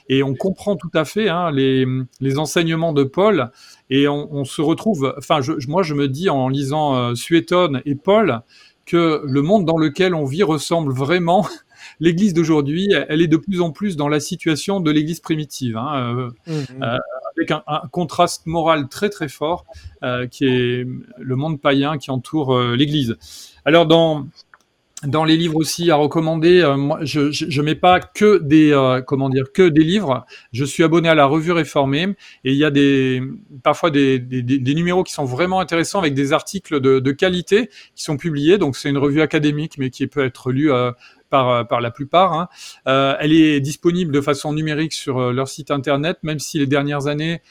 [0.08, 1.86] Et on comprend tout à fait hein, les,
[2.20, 3.50] les, enseignements de Paul.
[3.90, 7.82] Et on, on se retrouve, enfin, je, moi, je me dis en lisant euh, Suétone
[7.84, 8.40] et Paul
[8.86, 11.46] que le monde dans lequel on vit ressemble vraiment.
[12.00, 16.16] L'Église d'aujourd'hui, elle est de plus en plus dans la situation de l'Église primitive, hein,
[16.16, 16.82] euh, mmh.
[16.82, 16.96] euh,
[17.36, 19.64] avec un, un, contraste moral très très fort,
[20.30, 20.86] qui est
[21.18, 23.16] le monde païen qui entoure l'Église.
[23.68, 24.26] Alors dans
[25.04, 29.28] dans les livres aussi à recommander, euh, je, je, mets pas que des euh, comment
[29.28, 30.24] dire que des livres.
[30.52, 33.22] Je suis abonné à la Revue Réformée et il y a des
[33.62, 34.20] parfois des,
[34.74, 38.56] numéros qui sont vraiment intéressants avec des articles de, de qualité qui sont publiés.
[38.56, 40.90] Donc c'est une revue académique mais qui peut être lue euh,
[41.30, 42.32] par, euh, par la plupart.
[42.32, 42.48] Hein.
[42.86, 46.66] Euh, elle est disponible de façon numérique sur euh, leur site internet, même si les
[46.66, 47.42] dernières années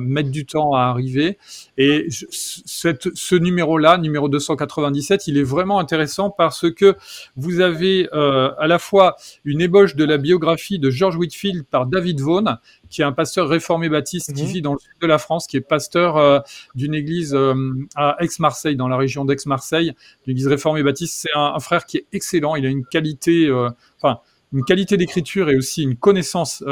[0.00, 1.38] mettent du temps à arriver.
[1.78, 6.96] Et ce numéro-là, numéro 297, il est vraiment intéressant parce que
[7.36, 12.20] vous avez à la fois une ébauche de la biographie de George Whitfield par David
[12.20, 12.56] Vaughan,
[12.90, 14.34] qui est un pasteur réformé baptiste mmh.
[14.34, 14.48] qui mhm.
[14.48, 16.40] vit dans le sud de la France, qui est pasteur euh,
[16.74, 17.54] d'une église euh,
[17.96, 19.94] à Aix-Marseille, dans la région d'Aix-Marseille,
[20.26, 21.14] l'église réformée baptiste.
[21.16, 22.56] C'est un, un, frère qui est excellent.
[22.56, 23.70] Il a une qualité, euh,
[24.00, 24.20] enfin,
[24.52, 26.62] une qualité d'écriture et aussi une connaissance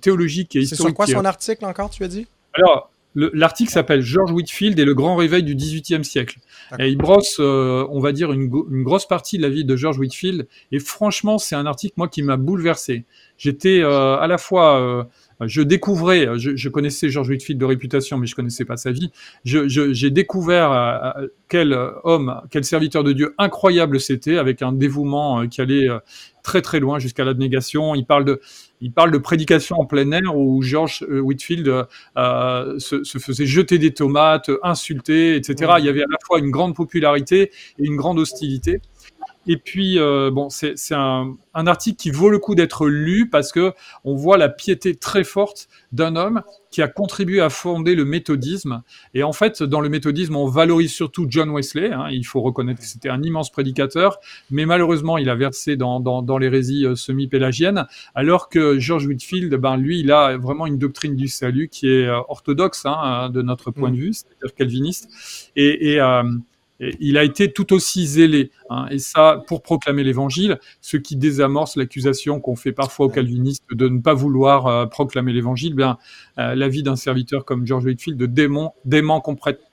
[0.00, 0.68] théologique et historique.
[0.68, 2.26] C'est sur quoi son article encore, tu as dit?
[2.54, 6.38] Alors, l'article s'appelle George Whitfield et le grand réveil du XVIIIe siècle.
[6.78, 9.76] Et il brosse, euh, on va dire, une, une, grosse partie de la vie de
[9.76, 10.46] George Whitfield.
[10.72, 13.04] Et franchement, c'est un article, moi, qui m'a bouleversé.
[13.38, 15.08] J'étais euh, à la fois
[15.44, 19.10] je découvrais, je, je, connaissais George Whitfield de réputation, mais je connaissais pas sa vie.
[19.44, 25.42] J'ai je, découvert euh, quel homme, quel serviteur de Dieu incroyable c'était, avec un dévouement
[25.42, 25.98] euh, qui allait euh,
[26.42, 27.94] très très loin jusqu'à l'abnégation.
[27.94, 28.40] Il parle de,
[28.80, 33.78] il parle de prédication en plein air où George Whitfield euh, se, se, faisait jeter
[33.78, 35.74] des tomates, insulter, etc.
[35.78, 38.80] Il y avait à la fois une grande popularité et une grande hostilité.
[39.46, 43.52] Et puis, euh, bon, c'est un, un, article qui vaut le coup d'être lu parce
[43.52, 43.72] que
[44.04, 48.82] on voit la piété très forte d'un homme qui a contribué à fonder le méthodisme.
[49.14, 51.90] Et en fait, dans le méthodisme, on valorise surtout John Wesley.
[51.90, 54.18] Hein, il faut reconnaître que c'était un immense prédicateur,
[54.50, 59.54] mais malheureusement, il a versé dans, dans, dans l'hérésie euh, semi-pélagienne, alors que George Whitfield,
[59.54, 63.40] ben, lui, il a vraiment une doctrine du salut qui est euh, orthodoxe hein, de
[63.40, 65.08] notre point de vue, c'est-à-dire calviniste.
[65.56, 66.24] Et, et euh,
[66.80, 71.76] il a été tout aussi zélé, hein, et ça pour proclamer l'évangile, ce qui désamorce
[71.76, 75.74] l'accusation qu'on fait parfois aux calvinistes de ne pas vouloir euh, proclamer l'évangile.
[75.74, 75.98] Bien,
[76.38, 79.22] euh, la vie d'un serviteur comme George Whitefield dément, dément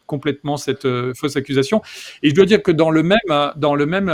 [0.06, 1.82] complètement cette euh, fausse accusation.
[2.22, 4.12] Et je dois dire que dans le même, euh, dans le même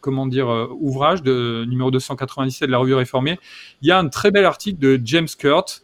[0.00, 3.38] comment dire, ouvrage de numéro 297 de la Revue Réformée,
[3.82, 5.82] il y a un très bel article de James Kurt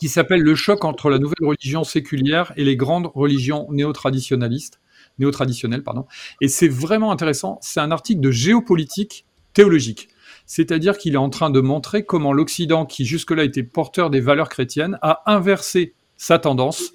[0.00, 4.80] qui s'appelle Le choc entre la nouvelle religion séculière et les grandes religions néo-traditionnalistes
[5.18, 6.06] néo-traditionnel, pardon.
[6.40, 7.58] Et c'est vraiment intéressant.
[7.62, 10.08] C'est un article de géopolitique théologique.
[10.46, 14.48] C'est-à-dire qu'il est en train de montrer comment l'Occident, qui jusque-là était porteur des valeurs
[14.48, 16.92] chrétiennes, a inversé sa tendance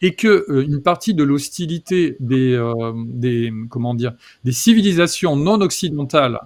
[0.00, 2.60] et que une partie de l'hostilité des,
[3.94, 4.12] dire
[4.44, 6.40] des civilisations non occidentales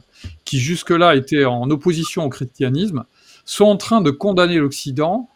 [0.45, 3.05] qui jusque-là étaient en opposition au christianisme
[3.45, 5.29] sont en train de condamner l'Occident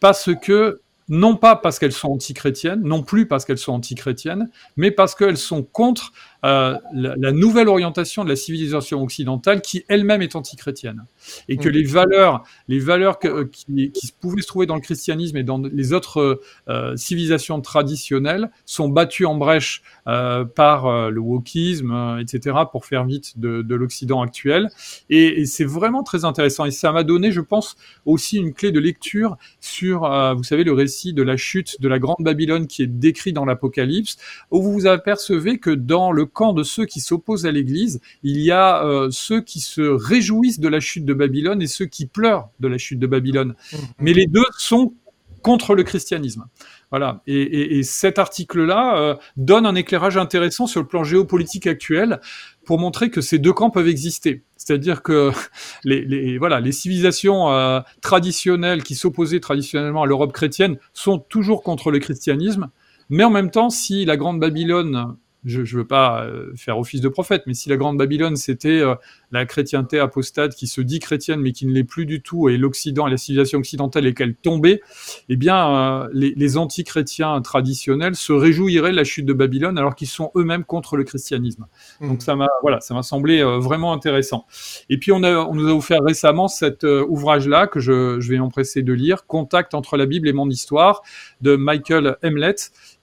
[0.00, 0.80] parce que
[1.10, 5.36] non pas parce qu'elles sont antichrétiennes, non plus parce qu'elles sont antichrétiennes, mais parce qu'elles
[5.36, 6.12] sont contre
[6.44, 11.04] euh, la, nouvelle orientation de la civilisation occidentale qui elle-même est antichrétienne.
[11.48, 11.72] Et que mm.
[11.72, 15.58] les valeurs, les valeurs euh, qui, qui, pouvaient se trouver dans le christianisme et dans
[15.58, 22.56] les autres euh, civilisations traditionnelles sont battues en brèche euh, par euh, le wokisme, etc.,
[22.70, 24.70] pour faire vite de, de l'Occident actuel.
[25.10, 26.64] Et, et c'est vraiment très intéressant.
[26.64, 27.76] Et ça m'a donné, je pense,
[28.06, 30.00] aussi une clé de lecture sur,
[30.36, 33.44] vous savez, le récit de la chute de la Grande Babylone qui est décrit dans
[33.44, 34.16] l'Apocalypse,
[34.50, 38.38] où vous vous apercevez que dans le camp de ceux qui s'opposent à l'Église, il
[38.40, 42.06] y a euh, ceux qui se réjouissent de la chute de Babylone et ceux qui
[42.06, 43.54] pleurent de la chute de Babylone.
[43.72, 43.76] Mmh.
[43.98, 44.94] Mais les deux sont
[45.42, 46.46] contre le christianisme.
[46.90, 47.22] Voilà.
[47.26, 52.20] Et, cet article-là euh, donne un éclairage intéressant sur le plan géopolitique actuel
[52.64, 54.42] pour montrer que ces deux camps peuvent exister.
[54.56, 55.30] C'est-à-dire que
[55.84, 61.90] les, voilà, les civilisations euh, traditionnelles qui s'opposaient traditionnellement à l'Europe chrétienne sont toujours contre
[61.90, 62.68] le christianisme,
[63.08, 67.00] mais en même temps, si la Grande Babylone je ne veux pas euh, faire office
[67.00, 68.94] de prophète, mais si la Grande Babylone, c'était euh,
[69.32, 72.58] la chrétienté apostate qui se dit chrétienne, mais qui ne l'est plus du tout, et
[72.58, 74.82] l'Occident et la civilisation occidentale et qu'elle tombait,
[75.28, 79.94] eh bien, euh, les, les anti-chrétiens traditionnels se réjouiraient de la chute de Babylone, alors
[79.94, 81.66] qu'ils sont eux-mêmes contre le christianisme.
[82.00, 82.08] Mmh.
[82.08, 84.46] Donc ça m'a, voilà, ça m'a semblé vraiment intéressant.
[84.88, 88.38] Et puis on, a, on nous a offert récemment cet ouvrage-là que je, je vais
[88.38, 91.02] m'empresser de lire, Contact entre la Bible et mon histoire,
[91.40, 92.56] de Michael Hemlet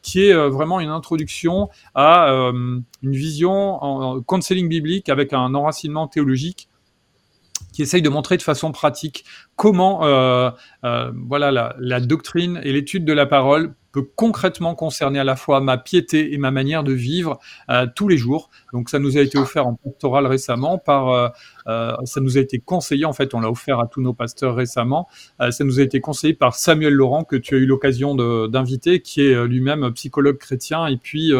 [0.08, 5.54] qui est euh, vraiment une introduction à euh, une vision en, counseling biblique avec un
[5.54, 6.67] enracinement théologique
[7.78, 9.24] qui essaye de montrer de façon pratique
[9.56, 10.50] comment euh,
[11.28, 15.78] voilà la, la, doctrine et l'étude de la parole concrètement concerner à la fois ma
[15.78, 18.50] piété et ma manière de vivre euh, tous les jours.
[18.74, 21.30] Donc ça nous a été offert en pastoral récemment par, euh,
[21.68, 24.56] euh, ça nous a été conseillé en fait, on l'a offert à tous nos pasteurs
[24.56, 25.08] récemment.
[25.40, 28.16] ça nous a été conseillé par Samuel Laurent que tu as eu l'occasion
[28.48, 31.32] d'inviter, qui est lui-même psychologue chrétien et puis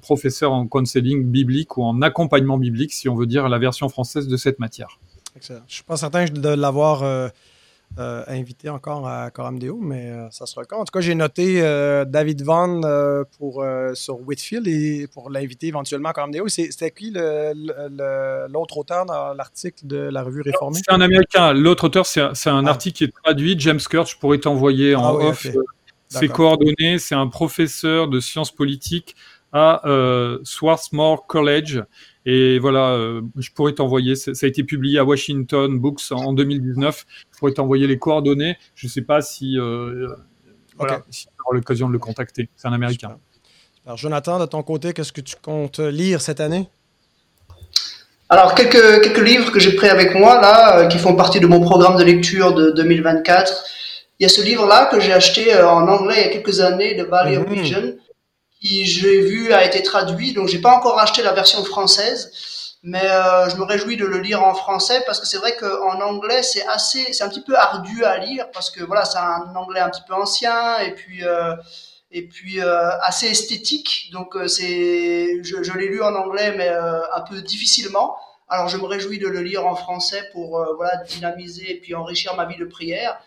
[0.00, 4.28] professeur en counseling biblique ou en accompagnement biblique, si on veut dire la version française
[4.28, 4.98] de cette matière.
[5.36, 5.62] Excellent.
[5.66, 7.30] Je suis pas certain de l'avoir
[7.98, 11.14] euh, invité encore à Coram Deo, mais euh, ça sera le En tout cas, j'ai
[11.14, 12.80] noté euh, David Vaughan
[13.36, 16.48] pour, sur Whitfield et pour l'inviter éventuellement à Coram Deo.
[16.48, 20.80] C'était qui l'autre auteur dans l'article de la revue Réformée?
[20.82, 21.52] C'est un Américain.
[21.52, 22.70] L'autre auteur, c'est un ah.
[22.70, 23.56] article qui est traduit.
[23.58, 25.46] James Kurt, je pourrais t'envoyer en ah off
[26.08, 26.98] ses coordonnées.
[26.98, 29.16] C'est un professeur de sciences politiques
[29.52, 29.82] à
[30.44, 31.82] Swarthmore College.
[32.24, 37.04] Et voilà, euh, je pourrais t'envoyer, ça a été publié à Washington Books en 2019,
[37.32, 38.56] je pourrais t'envoyer les coordonnées.
[38.74, 40.08] Je ne sais pas si, euh,
[40.76, 42.48] voilà, si tu auras l'occasion de le contacter.
[42.54, 43.18] C'est un Américain.
[43.84, 46.68] Alors, Jonathan, de ton côté, qu'est-ce que tu comptes lire cette année?
[48.28, 51.48] Alors, quelques, quelques livres que j'ai pris avec moi, là, euh, qui font partie de
[51.48, 53.64] mon programme de lecture de 2024.
[54.20, 56.94] Il y a ce livre-là que j'ai acheté en anglais il y a quelques années,
[56.94, 57.48] de Valley of.
[57.48, 58.01] Vision qui
[58.62, 60.32] j'ai vu a été traduit.
[60.32, 62.30] Donc j'ai pas encore acheté la version française,
[62.82, 66.00] mais euh, je me réjouis de le lire en français parce que c'est vrai qu'en
[66.00, 69.54] anglais c'est assez, c'est un petit peu ardu à lire parce que voilà c'est un
[69.56, 71.54] anglais un petit peu ancien et puis euh,
[72.12, 74.10] et puis euh, assez esthétique.
[74.12, 78.16] Donc euh, c'est, je, je l'ai lu en anglais mais euh, un peu difficilement.
[78.48, 82.36] Alors je me réjouis de le lire en français pour voilà dynamiser et puis enrichir
[82.36, 83.18] ma vie de prière.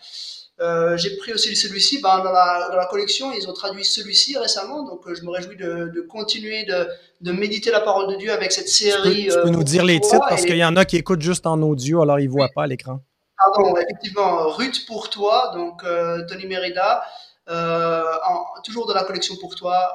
[0.58, 3.30] Euh, j'ai pris aussi celui-ci ben, dans, la, dans, la, collection.
[3.32, 6.88] Ils ont traduit celui-ci récemment, donc euh, je me réjouis de, de continuer de,
[7.20, 9.24] de, méditer la parole de Dieu avec cette série.
[9.24, 11.20] Tu peux, tu peux nous dire les titres parce qu'il y en a qui écoutent
[11.20, 13.00] juste en audio, alors ils ne voient pas à l'écran.
[13.36, 17.02] Pardon, effectivement, Ruth pour toi, donc euh, Tony Merida.
[17.48, 19.94] En, toujours de la collection pour toi,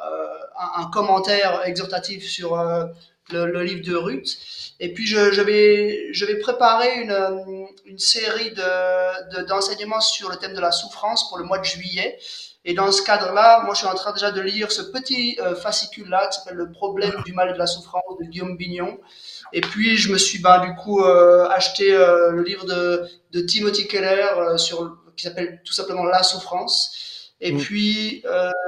[0.58, 2.56] un, un, commentaire exhortatif sur
[3.32, 4.38] le, le, livre de Ruth.
[4.80, 8.54] Et puis je, je, vais, je vais préparer une, une série
[9.48, 12.18] d'enseignements de, sur le thème de la souffrance pour le mois de juillet.
[12.64, 15.56] Et dans ce cadre-là, moi je suis en train déjà de lire ce petit euh,
[15.56, 19.00] fascicule-là qui s'appelle Le problème du mal et de la souffrance de Guillaume Bignon.
[19.52, 23.42] Et puis je me suis ben, du coup euh, acheté euh, le livre de, de
[23.42, 27.34] Timothy Keller sur, qui s'appelle tout simplement La souffrance.
[27.42, 27.58] Et mm.
[27.60, 28.24] puis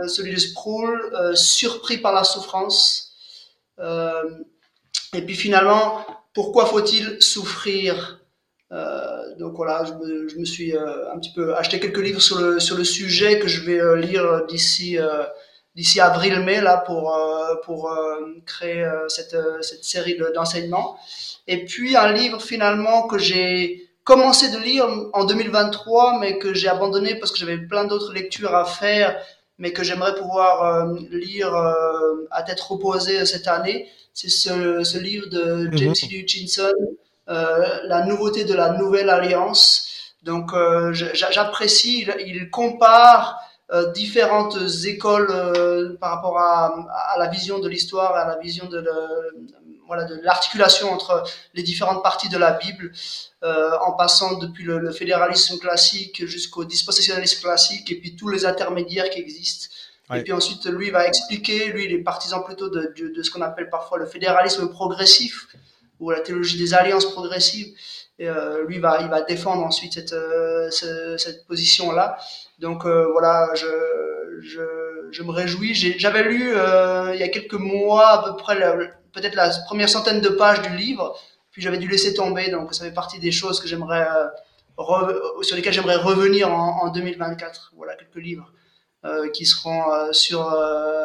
[0.08, 3.12] celui de Sproul, Surpris par la souffrance.
[5.14, 8.20] Et puis finalement, pourquoi faut-il souffrir
[8.74, 12.60] euh, donc voilà, je me, suis euh, un petit peu acheté quelques livres sur le
[12.60, 15.24] sur le sujet que je vais euh, lire d'ici euh,
[15.76, 17.92] d'ici avril-mai là pour euh, pour
[18.46, 20.98] créer cette cette série d'enseignements.
[21.48, 26.68] Et puis un livre finalement que j'ai commencé de lire en 2023, mais que j'ai
[26.68, 29.20] abandonné parce que j'avais plein d'autres lectures à faire
[29.60, 31.54] mais que j'aimerais pouvoir lire
[32.32, 33.88] à tête reposée cette année.
[34.14, 35.78] C'est ce, ce, livre de mhm.
[35.78, 35.94] James.
[36.12, 36.74] Hutchinson,
[37.28, 39.88] La nouveauté de la nouvelle alliance.
[40.24, 40.52] Donc
[40.94, 48.14] j'apprécie, il compare euh, différentes écoles euh, par rapport à, à, la vision de l'histoire,
[48.14, 48.86] à la vision de,
[49.88, 51.24] voilà, de l'articulation entre
[51.56, 52.92] les différentes parties de la Bible,
[53.44, 59.10] euh, en passant depuis le, fédéralisme classique jusqu'au dispensationalisme classique, et puis tous les intermédiaires
[59.10, 59.74] qui existent.
[60.14, 63.32] Et puis ensuite, lui va expliquer, lui, il est partisan plutôt de, de, de ce
[63.32, 65.48] qu'on appelle parfois le fédéralisme progressif,
[66.00, 67.74] ou la théologie des alliances progressives.
[68.20, 72.18] Et euh, lui va, il va défendre ensuite cette, euh, cette position-là.
[72.60, 73.68] Donc euh, voilà, je,
[74.42, 74.62] je,
[75.12, 75.74] je, me réjouis.
[75.74, 78.56] J'avais lu il y a quelques mois à peu près
[79.14, 81.18] peut-être la première centaine de pages du livre,
[81.52, 82.52] puis j'avais dû laisser tomber.
[82.52, 84.08] Donc ça fait partie des choses que j'aimerais
[85.42, 87.74] sur lesquelles j'aimerais revenir en, en, 2024.
[87.76, 88.52] Voilà quelques livres
[89.34, 90.40] qui seront sur,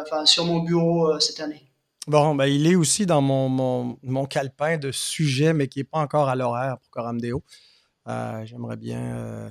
[0.03, 1.69] enfin, sur mon bureau cette année.
[2.09, 5.85] Bon, ben, il est aussi dans mon, mon, mon calepin de sujets, mais qui n'est
[5.85, 7.43] pas encore à l'horaire pour Coram Deo.
[8.09, 9.01] Euh, j'aimerais bien.
[9.19, 9.51] Euh,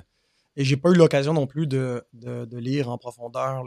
[0.56, 3.62] et j'ai pas eu l'occasion non plus de, de, lire en profondeur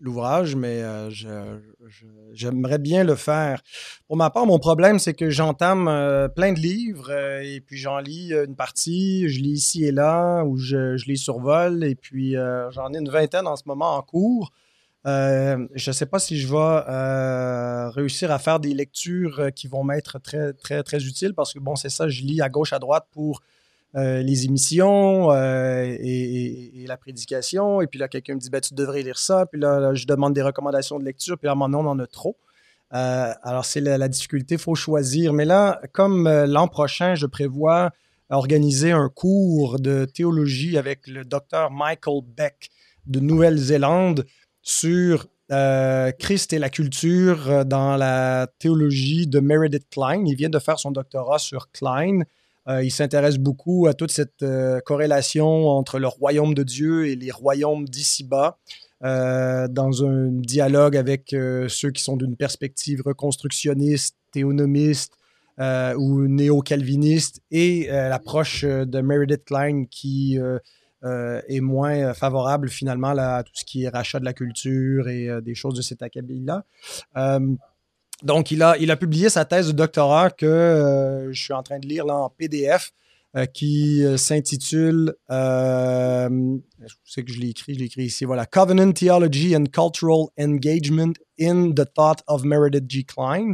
[0.00, 1.10] l'ouvrage, mais euh,
[2.32, 3.62] j'aimerais bien le faire.
[4.06, 5.84] Pour ma part, mon problème, c'est que j'entame
[6.34, 10.56] plein de livres et puis j'en lis une partie, je lis ici et là, ou
[10.56, 12.34] je, je les survole, et puis
[12.70, 14.52] j'en ai une vingtaine en ce moment en cours.
[15.06, 19.50] Euh, je ne sais pas si je vais euh, réussir à faire des lectures euh,
[19.50, 22.48] qui vont m'être très, très, très utiles parce que, bon, c'est ça, je lis à
[22.48, 23.40] gauche, à droite pour
[23.96, 27.80] les émissions et, la prédication.
[27.80, 29.46] Et puis là, quelqu'un me dit, ben, tu devrais lire ça.
[29.46, 31.38] Puis là, je demande des recommandations de lecture.
[31.38, 32.36] Puis là, nom, on en a trop.
[32.90, 35.32] alors, c'est la, difficulté, il faut choisir.
[35.32, 37.90] Mais là, comme l'an prochain, je prévois
[38.30, 42.70] organiser un cours de théologie avec le docteur Michael Beck
[43.06, 44.26] de Nouvelle-Zélande
[44.62, 50.24] sur euh, Christ et la culture euh, dans la théologie de Meredith Klein.
[50.26, 52.22] Il vient de faire son doctorat sur Klein.
[52.68, 54.44] Euh, il s'intéresse beaucoup à toute cette
[54.84, 58.58] corrélation entre le royaume de Dieu et les royaumes d'ici-bas,
[59.02, 65.12] dans un dialogue avec ceux qui sont d'une perspective reconstructionniste, théonomiste
[65.58, 70.38] ou néo-calviniste, et l'approche de Meredith Klein qui
[71.06, 75.08] euh, est moins euh, favorable finalement à tout ce qui est rachat de la culture
[75.08, 76.64] et euh, des choses de cet acabit-là.
[78.22, 82.06] Donc, il a, publié sa thèse de doctorat que je suis en train de lire
[82.06, 82.92] là, en PDF.
[83.52, 86.48] qui s'intitule, je
[87.04, 91.12] sais que je l'ai écrit, je l'ai écrit ici, voilà, Covenant Theology and Cultural Engagement
[91.38, 93.04] in the Thought of Meredith G.
[93.04, 93.52] Klein,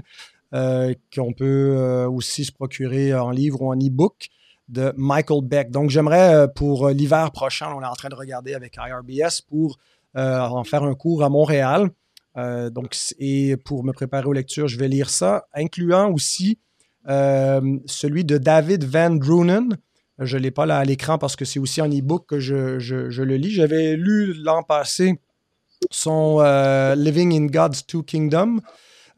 [0.52, 4.28] qu'on peut aussi se procurer en livre ou en e-book
[4.72, 5.70] de Michael Beck.
[5.70, 9.42] Donc, j'aimerais euh, pour euh, l'hiver prochain, on est en train de regarder avec IRBS
[9.48, 9.78] pour
[10.16, 11.90] euh, en faire un cours à Montréal.
[12.36, 16.58] Donc, et pour me préparer aux lectures, je vais lire ça, incluant aussi
[17.06, 19.76] celui de David Van Drunen.
[20.18, 22.78] Je ne l'ai pas là à l'écran parce que c'est aussi en e-book que je,
[22.78, 23.50] je, le lis.
[23.50, 25.20] J'avais lu l'an passé
[25.90, 26.40] son
[26.96, 28.60] Living in God's Two Kingdoms,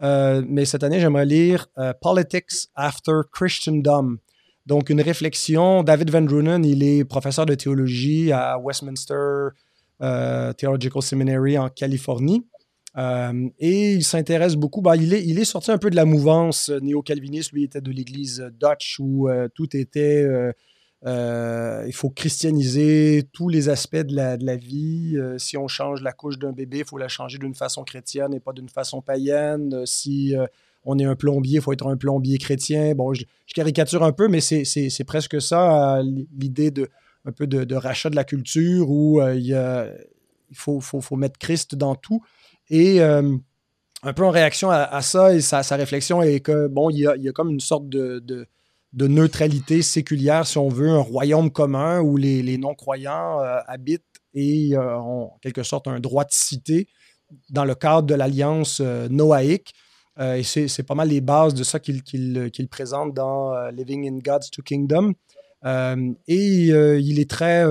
[0.01, 1.69] mais cette année, j'aimerais lire
[2.01, 4.19] Politics After Christendom
[4.67, 5.83] donc, une réflexion.
[5.83, 9.49] David Van Drunen, il est professeur de théologie à Westminster
[10.01, 12.47] euh, Theological Seminary en Californie.
[12.97, 14.81] Euh, et il s'intéresse beaucoup.
[14.81, 17.53] Ben, il, est, sorti un peu de la mouvance néo-calviniste.
[17.53, 20.27] Lui, était de l'église Dutch où euh, tout était.
[21.05, 25.17] il faut christianiser tous les aspects de la, vie.
[25.39, 28.41] si on change la couche d'un bébé, il faut la changer d'une façon chrétienne et
[28.41, 29.85] pas d'une façon païenne.
[29.87, 30.35] Si
[30.85, 32.95] on est un plombier, il faut être un plombier chrétien.
[32.95, 36.03] Bon, je, caricature un peu, mais c'est presque ça, euh,
[36.39, 36.89] l'idée de
[37.27, 42.23] un peu de, rachat de la culture où euh, il, faut, mettre Christ dans tout.
[42.71, 43.37] Et euh,
[44.03, 47.33] un peu en réaction à, ça, et sa, réflexion est que, bon, il y a,
[47.33, 48.47] comme une sorte de,
[48.93, 55.39] neutralité séculière, si on veut, un royaume commun où les, non-croyants habitent et ont en
[55.41, 56.89] quelque sorte un droit de cité
[57.51, 59.73] dans le cadre de l'alliance noaïque.
[60.21, 62.03] Euh, et c'est pas mal les bases de ça qu'il
[62.71, 65.15] présente dans euh, Living in God's Two Kingdom.
[65.65, 67.65] Euh, et il est très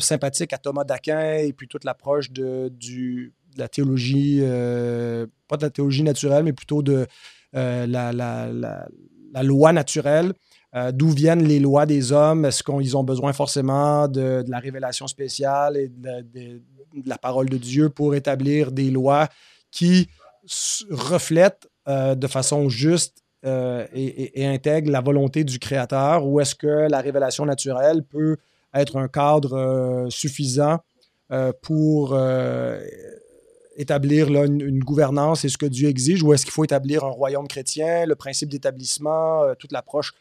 [0.00, 2.30] sympathique à Thomas d'Aquin et puis toute l'approche
[3.54, 4.40] de, la théologie,
[5.48, 7.06] pas de la théologie naturelle, mais plutôt de
[7.52, 8.12] la,
[9.42, 10.32] loi naturelle.
[10.92, 12.44] D'où viennent les lois des hommes?
[12.44, 16.60] Est-ce qu'ils ont besoin forcément de, la révélation spéciale et de,
[17.06, 19.28] la parole de Dieu pour établir des lois
[19.70, 20.08] qui
[20.90, 26.26] reflètent euh, de façon juste euh, et, intègre la volonté du créateur?
[26.26, 28.36] Ou est-ce que la révélation naturelle peut
[28.72, 30.78] être un cadre euh, suffisant
[31.62, 32.16] pour
[33.76, 37.48] établir une, gouvernance et ce que Dieu exige, ou est-ce qu'il faut établir un royaume
[37.48, 40.12] chrétien, le principe d'établissement, toute l'approche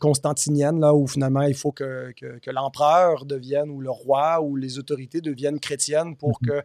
[0.00, 2.12] constantinienne, là, où finalement il faut que,
[2.46, 6.48] l'empereur devienne, ou le roi, ou les autorités deviennent chrétiennes pour mhm.
[6.48, 6.62] que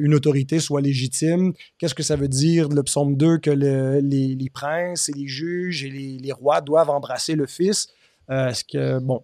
[0.00, 1.52] une autorité soit légitime?
[1.78, 5.90] Qu'est-ce que ça veut dire, le psaume 2, que les, princes et les juges et
[5.90, 7.86] les, rois doivent embrasser le Fils?
[8.28, 9.22] Est-ce que, bon,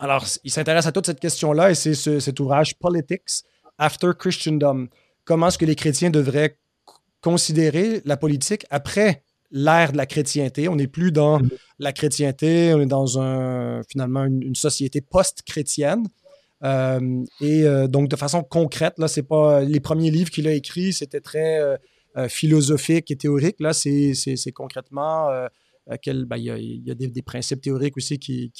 [0.00, 3.44] alors, il s'intéresse à toute cette question-là et c'est cet ouvrage Politics
[3.78, 4.88] After Christendom.
[5.30, 6.58] Comment est-ce que les chrétiens devraient
[7.20, 9.22] considérer la politique après
[9.52, 10.68] l'ère de la chrétienté.
[10.68, 11.50] On n'est plus dans mm-hmm.
[11.78, 16.08] la chrétienté, on est dans un, finalement une, société post-chrétienne.
[16.64, 20.52] Euh, et euh, donc, de façon concrète, là, c'est pas les premiers livres qu'il a
[20.52, 23.60] écrits, c'était très euh, philosophique et théorique.
[23.60, 25.28] Là, c'est concrètement
[26.26, 28.52] ben, il y a, des, principes théoriques aussi qui,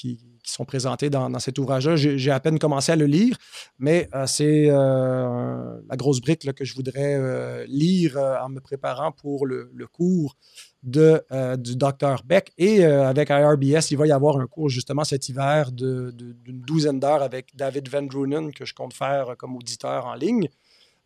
[0.42, 1.94] sont présentés dans, cet ouvrage-là.
[1.96, 3.36] J'ai à peine commencé à le lire,
[3.78, 9.12] mais euh, c'est euh, la grosse brique que je voudrais euh, lire en me préparant
[9.12, 10.36] pour le, cours
[10.82, 12.52] du docteur Beck.
[12.58, 16.34] Et avec IRBS, il va y avoir un cours justement cet hiver d'une
[16.66, 20.48] douzaine d'heures avec David Van Drunen que je compte faire comme auditeur en ligne.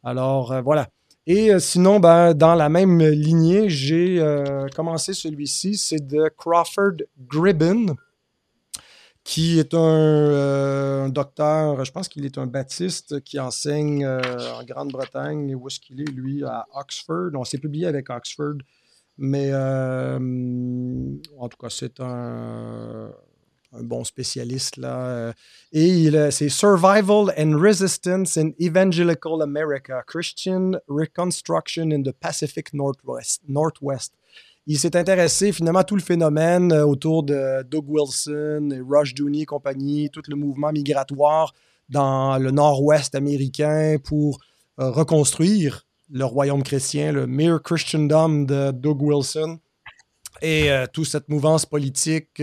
[0.03, 0.89] Alors voilà.
[1.27, 5.77] Et euh, sinon, ben, dans la même lignée, j'ai euh, commencé celui-ci.
[5.77, 7.95] C'est de Crawford Gribben,
[9.23, 15.55] qui est euh, un, docteur, je pense qu'il est un baptiste qui enseigne en Grande-Bretagne.
[15.55, 17.31] Où est-ce qu'il est, lui, à Oxford?
[17.35, 18.59] On s'est publié avec Oxford.
[19.17, 20.19] Mais en
[21.49, 23.11] tout cas, c'est un
[23.77, 24.79] un bon spécialiste.
[24.79, 25.33] Euh,
[25.73, 33.43] et c'est Survival and Resistance in Evangelical America, Christian Reconstruction in the Pacific Northwest.
[33.49, 34.15] Northwest.
[34.67, 39.15] Il s'est intéressé finalement à tout le phénomène euh, autour de Doug Wilson, et Rush
[39.15, 41.53] Dooney et compagnie, tout le mouvement migratoire
[41.91, 44.39] dans le nord-ouest américain pour
[44.81, 49.59] euh, reconstruire le royaume chrétien, le Mere Christendom de Doug Wilson
[50.43, 52.41] et toute cette mouvance politique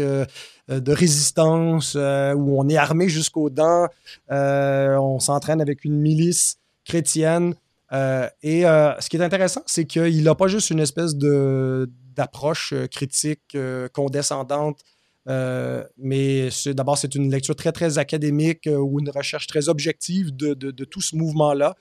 [0.72, 3.88] euh, de résistance euh, où on est armé jusqu'aux dents,
[4.32, 7.56] euh, on s'entraîne avec une milice chrétienne.
[7.92, 13.58] et ce qui est intéressant, c'est qu'il n'a pas juste une espèce d'approche critique
[13.94, 14.80] condescendante,
[15.28, 20.86] mais d'abord, c'est une lecture très, très académique ou une recherche très objective de, de
[20.86, 21.76] tout ce mouvement-là,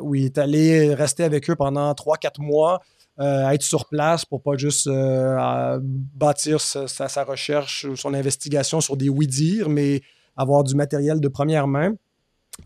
[0.00, 2.80] où il est allé rester avec eux pendant 3-4 mois.
[3.20, 8.96] Euh, être sur place pour pas juste euh, bâtir sa, recherche ou son investigation sur
[8.96, 10.00] des oui-dire, mais
[10.34, 11.92] avoir du matériel de première main.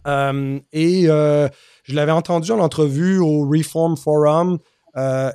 [0.06, 4.58] Euh, et je l'avais entendu en entrevue au Reform Forum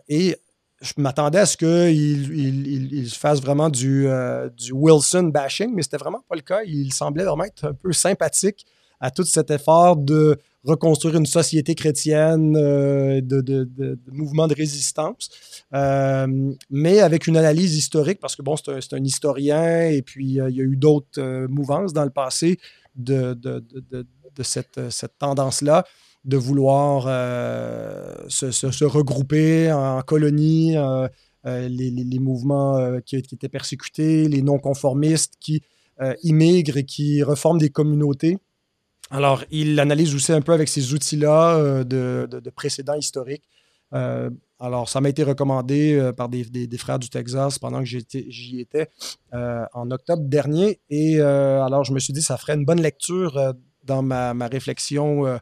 [0.08, 0.38] et
[0.82, 4.08] je m'attendais à ce qu'il il, fasse vraiment du,
[4.56, 6.62] du Wilson bashing, mais c'était vraiment pas le cas.
[6.66, 8.66] Il semblait vraiment être un peu sympathique
[9.02, 14.54] à tout cet effort de reconstruire une société chrétienne, euh, de, de, de, mouvement de
[14.54, 15.30] résistance,
[15.74, 20.50] euh, mais avec une analyse historique, parce que bon, c'est un, historien, et puis euh,
[20.50, 22.60] il y a eu d'autres mouvances dans le passé
[22.96, 23.36] de,
[24.44, 24.80] cette,
[25.18, 25.84] tendance-là
[26.24, 27.06] de vouloir
[28.30, 30.76] se, regrouper en colonies,
[31.44, 35.64] les, les, mouvements qui, qui, étaient persécutés, les non-conformistes qui
[36.22, 38.38] immigrent et qui reforment des communautés.
[39.12, 43.44] Alors, il analyse aussi un peu avec ces outils-là euh, de, précédents historiques.
[43.94, 46.46] Euh, alors, ça m'a été recommandé euh, par des,
[46.78, 48.90] frères du Texas pendant que j'y étais
[49.34, 50.80] en octobre dernier.
[50.90, 53.54] Et alors, je me suis dit, ça ferait une bonne lecture
[53.84, 55.40] dans ma, réflexion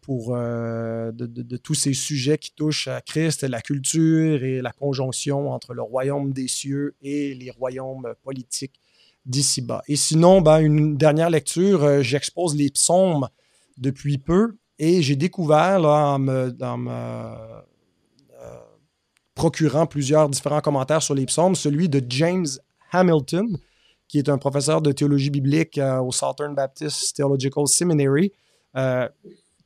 [0.00, 5.74] pour de, tous ces sujets qui touchent à Christ, la culture et la conjonction entre
[5.74, 8.80] le royaume des cieux et les royaumes politiques
[9.28, 9.82] d'ici-bas.
[9.86, 13.28] Et sinon, ben, une dernière lecture, euh, j'expose les psaumes
[13.76, 17.60] depuis peu et j'ai découvert, là, en me, euh,
[19.34, 22.46] procurant plusieurs différents commentaires sur les psaumes, celui de James
[22.90, 23.56] Hamilton,
[24.08, 28.32] qui est un professeur de théologie biblique euh, au Southern Baptist Theological Seminary,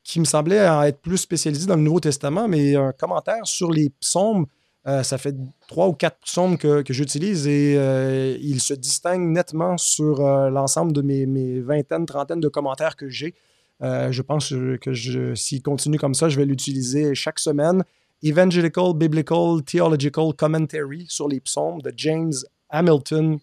[0.03, 3.91] qui me semblait être plus spécialisé dans le Nouveau Testament, mais un commentaire sur les
[4.01, 4.47] psaumes
[4.89, 5.35] euh, ça fait
[5.69, 10.93] trois ou quatre psaumes que, j'utilise et euh, il se distingue nettement sur euh, l'ensemble
[10.93, 13.35] de mes, vingtaines, trentaines de commentaires que j'ai.
[13.81, 17.85] je pense que s'il continue comme ça, je vais l'utiliser chaque semaine.
[18.25, 22.35] Evangelical Biblical Theological Commentary sur les psaumes de James
[22.71, 23.39] Hamilton.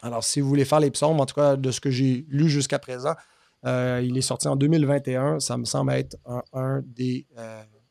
[0.00, 2.48] Alors, si vous voulez faire les psaumes, en tout cas de ce que j'ai lu
[2.48, 3.14] jusqu'à présent,
[3.64, 5.40] il est sorti en 2021.
[5.40, 6.16] Ça me semble être
[6.54, 7.26] un, des,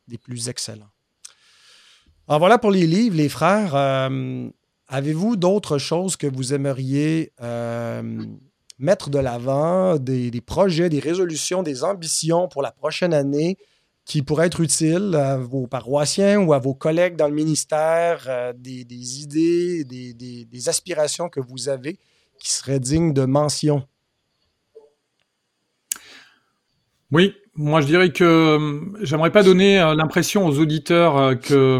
[0.07, 0.92] des plus excellents.
[2.27, 3.75] Alors voilà pour les livres, les frères.
[3.75, 4.47] Euh,
[4.87, 8.23] avez-vous d'autres choses que vous aimeriez euh,
[8.79, 13.57] mettre de l'avant, des, projets, des résolutions, des ambitions pour la prochaine année
[14.05, 18.53] qui pourraient être utiles à vos paroissiens ou à vos collègues dans le ministère, euh,
[18.55, 21.99] des, idées, des, aspirations que vous avez
[22.39, 23.85] qui seraient dignes de mention?
[27.11, 31.79] Oui, moi je dirais que euh, j'aimerais pas donner euh, l'impression aux auditeurs que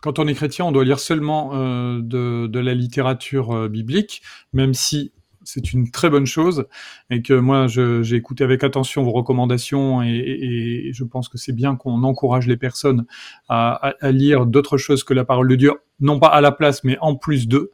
[0.00, 5.12] quand on est chrétien, on doit lire seulement de, la littérature biblique, même si
[5.44, 6.66] c'est une très bonne chose
[7.10, 11.76] et que moi j'ai écouté avec attention vos recommandations et, je pense que c'est bien
[11.76, 13.06] qu'on encourage les personnes
[13.48, 16.98] à, lire d'autres choses que la parole de Dieu, non pas à la place mais
[17.00, 17.72] en plus d'eux,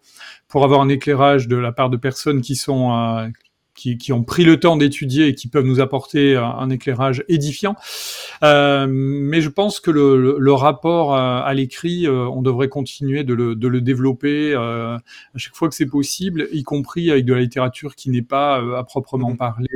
[0.49, 3.29] pour avoir un éclairage de la part de personnes qui sont euh,
[3.79, 7.77] qui, ont pris le temps d'étudier et qui peuvent nous apporter un, éclairage édifiant.
[8.43, 13.81] Euh, mais je pense que le, rapport à, l'écrit, euh, on devrait continuer de le,
[13.81, 18.11] développer euh, à chaque fois que c'est possible, y compris avec de la littérature qui
[18.11, 19.37] n'est pas à proprement mm-hmm.
[19.37, 19.69] parler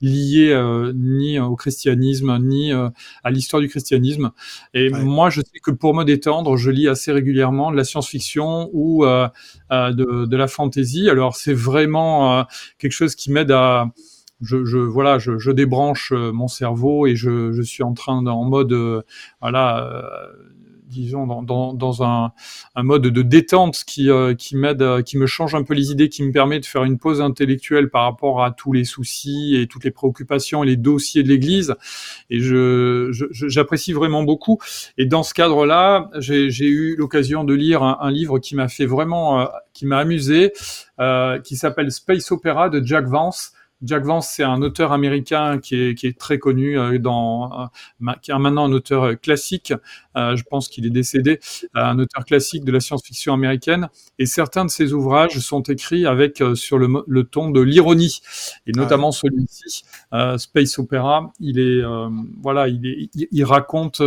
[0.00, 4.30] liée ni au christianisme ni à l'histoire du christianisme.
[4.74, 8.70] Et moi, je sais que pour me détendre, je lis assez régulièrement de la science-fiction
[8.72, 11.08] ou de, de, la fantasy.
[11.08, 12.46] Alors c'est vraiment
[12.78, 13.86] quelque chose qui m'aide à
[14.42, 18.72] je, voilà, je, débranche euh, mon cerveau et je, je suis en train en mode
[18.72, 19.02] euh,
[19.40, 20.32] voilà euh,
[20.90, 22.32] disons dans, dans, dans un,
[22.74, 26.22] un, mode de détente qui, qui m'aide, qui me change un peu les idées, qui
[26.22, 29.84] me permet de faire une pause intellectuelle par rapport à tous les soucis et toutes
[29.84, 31.74] les préoccupations et les dossiers de l'Église.
[32.28, 34.58] Et je, j'apprécie vraiment beaucoup.
[34.98, 38.86] Et dans ce cadre-là, j'ai, eu l'occasion de lire un, un livre qui m'a fait
[38.86, 40.52] vraiment, qui m'a amusé,
[41.44, 43.52] qui s'appelle Space Opera de Jack Vance.
[43.82, 47.70] Jack Vance, c'est un auteur américain qui est, qui est très connu euh, dans,
[48.02, 49.72] euh, qui est maintenant un auteur euh, classique.
[50.14, 51.40] je pense qu'il est décédé,
[51.74, 53.88] un auteur classique de la science-fiction américaine.
[54.18, 58.20] Et certains de ses ouvrages sont écrits avec sur le, le ton de l'ironie,
[58.66, 59.84] et notamment celui-ci,
[60.36, 61.32] Space Opera.
[61.40, 61.82] Il est,
[62.42, 64.02] voilà, il, est, il raconte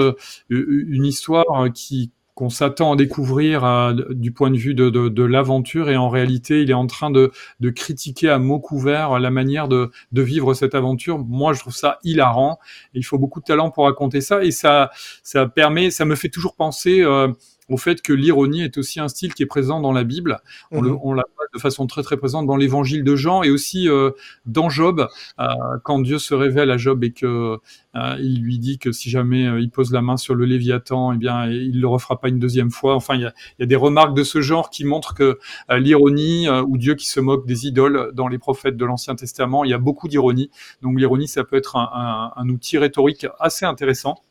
[0.49, 5.89] une histoire qui qu'on s'attend à découvrir du point de vue de, de, de l'aventure
[5.89, 9.67] et en réalité il est en train de, de critiquer à mots couverts la manière
[9.67, 11.19] de, de, vivre cette aventure.
[11.19, 12.59] Moi je trouve ça hilarant.
[12.93, 14.89] Il faut beaucoup de talent pour raconter ça et ça
[15.21, 17.27] ça permet, ça me fait toujours penser euh,
[17.69, 20.39] au fait que l'ironie est aussi un style qui est présent dans la Bible.
[20.71, 20.99] On, le, mhm.
[21.03, 24.11] on l'a de façon très très présente dans l'évangile de Jean et aussi euh,
[24.45, 25.07] dans Job,
[25.39, 25.45] euh,
[25.83, 27.57] quand Dieu se révèle à Job et que
[27.95, 31.17] euh, il lui dit que si jamais il pose la main sur le Léviathan, eh
[31.17, 32.95] bien il le refera pas une deuxième fois.
[32.95, 35.39] Enfin, il y a, y a, des remarques de ce genre qui montrent que
[35.69, 39.69] l'ironie ou Dieu qui se moque des idoles dans les prophètes de l'Ancien Testament, il
[39.69, 40.49] y a beaucoup d'ironie.
[40.81, 44.23] Donc l'ironie, ça peut être un, un, un outil rhétorique assez intéressant.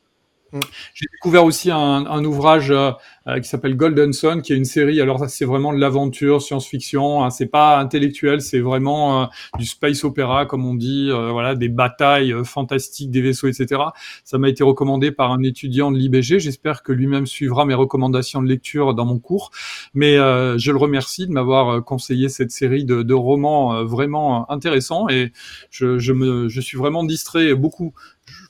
[0.52, 0.60] Mm.
[0.94, 2.90] J'ai découvert aussi un, un ouvrage euh,
[3.26, 5.00] euh, qui s'appelle Golden Sun, qui est une série.
[5.00, 7.24] Alors ça, c'est vraiment de l'aventure, science-fiction.
[7.24, 9.26] Hein, c'est pas intellectuel, c'est vraiment euh,
[9.58, 11.10] du space opéra, comme on dit.
[11.10, 13.80] voilà, des batailles fantastiques, des vaisseaux, etc.
[14.24, 16.38] Ça m'a été recommandé par un étudiant de l'IBG.
[16.38, 19.50] J'espère que lui-même suivra mes recommandations de lecture dans mon cours.
[19.94, 25.32] Mais je le remercie de m'avoir conseillé cette série de, de romans vraiment intéressants et
[25.70, 27.94] je, je, me, je suis vraiment distrait beaucoup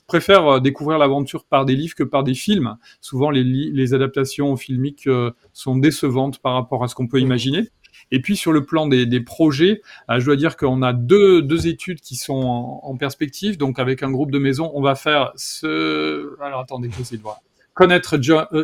[0.07, 2.77] préfère euh, découvrir l'aventure par des livres que par des films.
[3.01, 7.69] Souvent, les, les adaptations filmiques euh, sont décevantes par rapport à ce qu'on peut imaginer.
[8.11, 11.41] Et puis sur le plan des, des projets, euh, je dois dire qu'on a deux,
[11.41, 13.57] deux études qui sont en, perspective.
[13.57, 16.39] Donc avec un groupe de maison, on va faire ce...
[16.41, 17.41] Alors attendez, je de voir.
[17.73, 18.17] Connaître,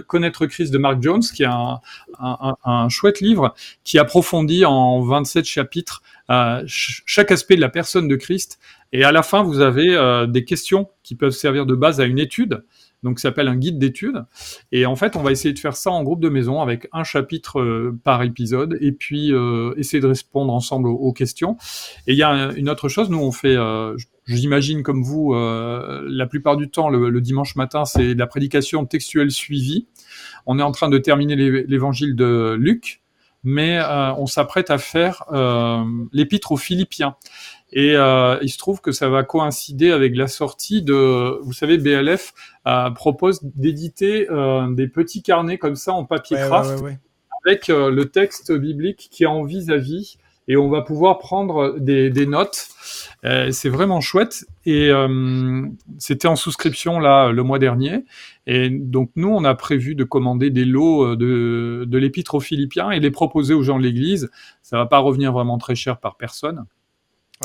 [0.08, 1.80] Connaître Christ de Mark Jones, qui est un,
[2.20, 8.08] un, un, chouette livre qui approfondit en 27 chapitres euh, chaque aspect de la personne
[8.08, 8.60] de Christ.
[8.92, 12.06] Et à la fin, vous avez euh, des questions qui peuvent servir de base à
[12.06, 12.64] une étude.
[13.04, 14.26] Donc, ça s'appelle un guide d'études.
[14.72, 17.04] Et en fait, on va essayer de faire ça en groupe de maison avec un
[17.04, 19.32] chapitre euh, par épisode et puis
[19.78, 21.58] essayer de répondre ensemble aux, questions.
[22.08, 23.58] Et il y a une autre chose, nous on fait,
[24.26, 29.32] j'imagine comme vous, la plupart du temps, le, le dimanche matin, c'est la prédication textuelle
[29.32, 29.88] suivie.
[30.46, 33.02] On est en train de terminer l'évangile de Luc
[33.44, 37.16] mais euh, on s'apprête à faire euh, l'épître aux Philippiens.
[37.72, 41.78] Et euh, il se trouve que ça va coïncider avec la sortie de, vous savez,
[41.78, 42.34] BLF
[42.96, 44.28] propose d'éditer
[44.72, 46.84] des petits carnets comme ça en papier craft
[47.46, 50.18] avec le texte biblique qui est en vis-à-vis
[50.50, 52.68] et on va pouvoir prendre des, des notes.
[53.24, 55.66] Euh, c'est vraiment chouette et euh,
[56.00, 58.06] c'était en souscription là le mois dernier
[58.48, 62.40] et donc nous on a prévu de commander des lots euh, de, de l'épître aux
[62.40, 64.32] Philippiens et les proposer aux gens de l'Église.
[64.64, 66.66] Ça va pas revenir vraiment très cher par personne.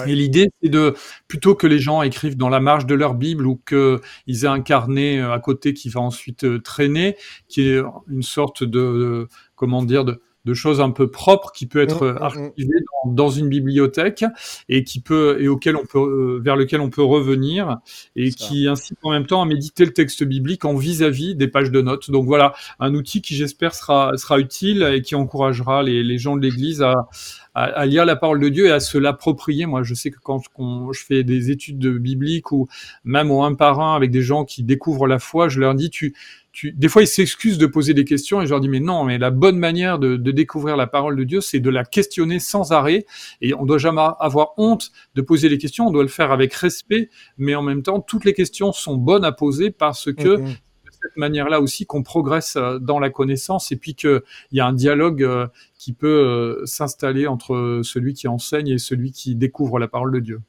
[0.06, 0.94] Et l'idée, c'est de
[1.28, 4.60] plutôt que les gens écrivent dans la marge de leur Bible ou qu'ils aient un
[4.60, 7.16] carnet à côté qui va ensuite traîner,
[7.48, 11.80] qui est une sorte de, comment dire de de choses un peu propres qui peut
[11.80, 12.22] être Mm, mm, mm.
[12.22, 12.74] archivé
[13.04, 14.24] dans, dans une bibliothèque
[14.68, 17.78] et qui peut et auquel on peut euh, vers lequel on peut revenir
[18.16, 21.70] et qui incite en même temps à méditer le texte biblique en vis-à-vis des pages
[21.70, 22.10] de notes.
[22.10, 26.36] Donc voilà, un outil qui j'espère sera sera utile et qui encouragera les, les gens
[26.36, 27.08] de l'Église à,
[27.54, 29.66] à, à lire la parole de Dieu et à se l'approprier.
[29.66, 32.68] Moi, je sais que quand on- je fais des études de bibliques ou
[33.04, 35.90] même au un par un avec des gens qui découvrent la foi, je leur dis
[35.90, 36.14] tu
[36.54, 39.02] tu, des fois, ils s'excusent de poser des questions et je leur dis, mais non,
[39.02, 42.38] mais la bonne manière de, de découvrir la parole de Dieu, c'est de la questionner
[42.38, 43.06] sans arrêt.
[43.40, 45.88] Et on doit jamais avoir honte de poser les questions.
[45.88, 49.24] On doit le faire avec respect, mais en même temps, toutes les questions sont bonnes
[49.24, 50.54] à poser parce que de
[51.02, 54.72] cette manière-là aussi qu'on progresse euh, dans la connaissance et puis qu'il y a un
[54.72, 59.88] dialogue euh, qui peut euh, s'installer entre celui qui enseigne et celui qui découvre la
[59.88, 60.40] parole de Dieu.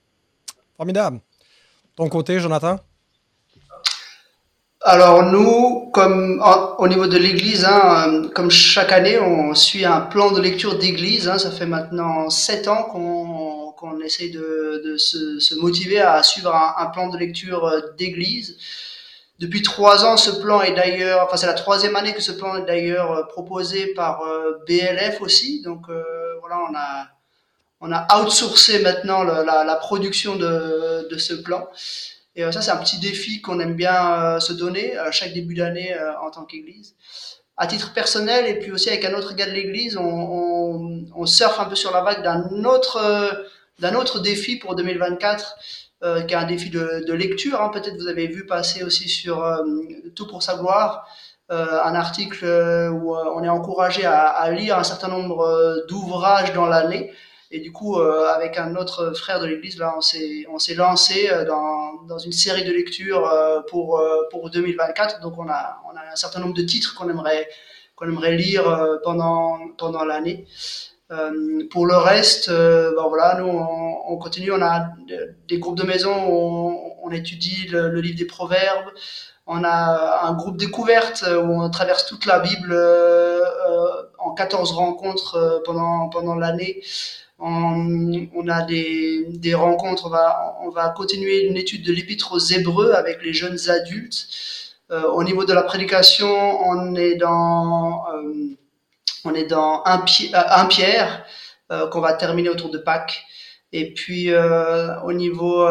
[0.77, 1.19] Formidable.
[1.95, 2.77] Ton côté, Jonathan?
[4.81, 6.41] Alors nous, comme
[6.77, 10.77] au niveau de l'Église, hein, euh, comme chaque année, on suit un plan de lecture
[10.77, 11.27] d'Église.
[11.27, 11.39] hein.
[11.39, 16.85] ça fait maintenant sept ans qu'on qu'on essaye de, de se, motiver à suivre un,
[16.87, 18.57] plan de lecture euh, d'Église.
[19.39, 22.55] Depuis trois ans, ce plan est d'ailleurs, enfin c'est la troisième année que ce plan
[22.55, 24.21] est d'ailleurs euh, proposé par
[24.67, 25.61] BLF aussi.
[25.63, 25.85] Donc
[26.41, 27.07] voilà, on a
[27.81, 31.67] on a outsourcé maintenant la, la production de, de ce plan.
[32.35, 35.33] Et euh, ça, c'est un petit défi qu'on aime bien euh, se donner à chaque
[35.33, 36.95] début d'année euh, en tant qu'Église.
[37.57, 41.65] À titre personnel, et puis aussi avec un autre gars de l'Église, on, surfe un
[41.65, 43.31] peu sur la vague d'un autre, euh,
[43.79, 45.55] d'un autre défi pour 2024,
[46.03, 47.61] euh, qui est un défi de, lecture.
[47.61, 47.69] Hein.
[47.69, 49.63] Peut-être vous avez vu passer aussi sur euh,
[50.15, 51.07] Tout pour sa gloire,
[51.51, 55.85] euh, un article euh, où euh, on est encouragé à, lire un certain nombre euh,
[55.87, 57.11] d'ouvrages dans l'année.
[57.51, 61.45] Et du coup, euh, avec un autre frère de l'Église, là, on s'est lancé euh,
[61.45, 65.21] dans, dans une série de lectures euh, pour pour 2024.
[65.21, 67.47] Donc, on a on a un certain nombre de titres qu'on aimerait
[67.95, 68.63] qu'on aimerait lire
[69.03, 70.45] pendant pendant l'année.
[71.69, 74.51] Pour le reste, ben voilà, nous on, on continue.
[74.51, 78.89] On a de- des groupes de maison où on, étudie le, le livre des Proverbes.
[79.45, 82.73] On a un groupe découverte où on traverse toute la Bible
[84.19, 86.81] en 14 rencontres pendant pendant l'année.
[87.37, 92.93] On, a des, rencontres, on va, on va continuer une étude de l'épître aux Hébreux
[92.93, 94.27] avec les jeunes adultes.
[94.91, 98.55] Euh, au niveau de la prédication, on est dans, euh,
[99.25, 101.25] euh, un Pierre
[101.91, 103.25] qu'on va terminer autour de Pâques.
[103.71, 105.67] Et puis au niveau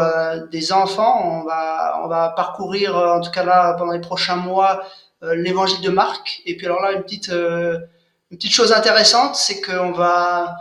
[0.50, 4.82] des enfants, on va, parcourir, en tout cas là, pendant les prochains mois,
[5.22, 6.42] l'évangile de Marc.
[6.44, 10.56] Et puis alors là, une petite, une petite chose intéressante, c'est qu'on va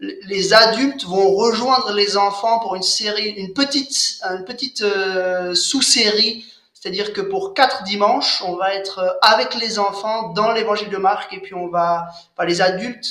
[0.00, 6.44] les adultes vont rejoindre les enfants pour une série, une petite, une petite euh, sous-série.
[6.72, 11.32] C'est-à-dire que pour quatre dimanches, on va être avec les enfants dans l'évangile de Marc
[11.32, 13.06] et puis on va, enfin, les adultes,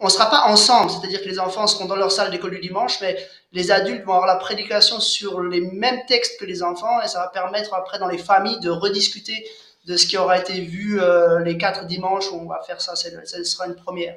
[0.00, 0.90] on sera pas ensemble.
[0.90, 3.16] C'est-à-dire que les enfants seront dans leur salle d'école du dimanche, mais
[3.52, 7.20] les adultes vont avoir la prédication sur les mêmes textes que les enfants et ça
[7.20, 9.48] va permettre après dans les familles de rediscuter
[9.86, 12.96] de ce qui aura été vu euh, les quatre dimanches où on va faire ça.
[12.96, 14.16] Ce sera une première.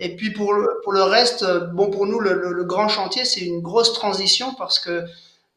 [0.00, 3.24] Et puis pour le, pour le reste, euh, bon pour nous le, le, grand chantier
[3.24, 5.04] c'est une grosse transition parce que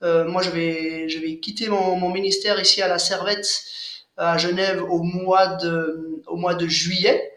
[0.04, 3.48] euh, moi je vais je vais quitter mon, mon ministère ici à la Servette
[4.18, 7.28] à Genève au mois de au mois de juillet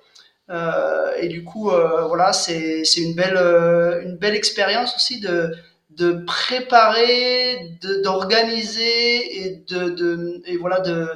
[0.51, 5.55] Euh, et du coup euh, voilà c'est une belle euh, une belle expérience aussi de
[5.89, 11.09] de préparer d'organiser et de, de et voilà de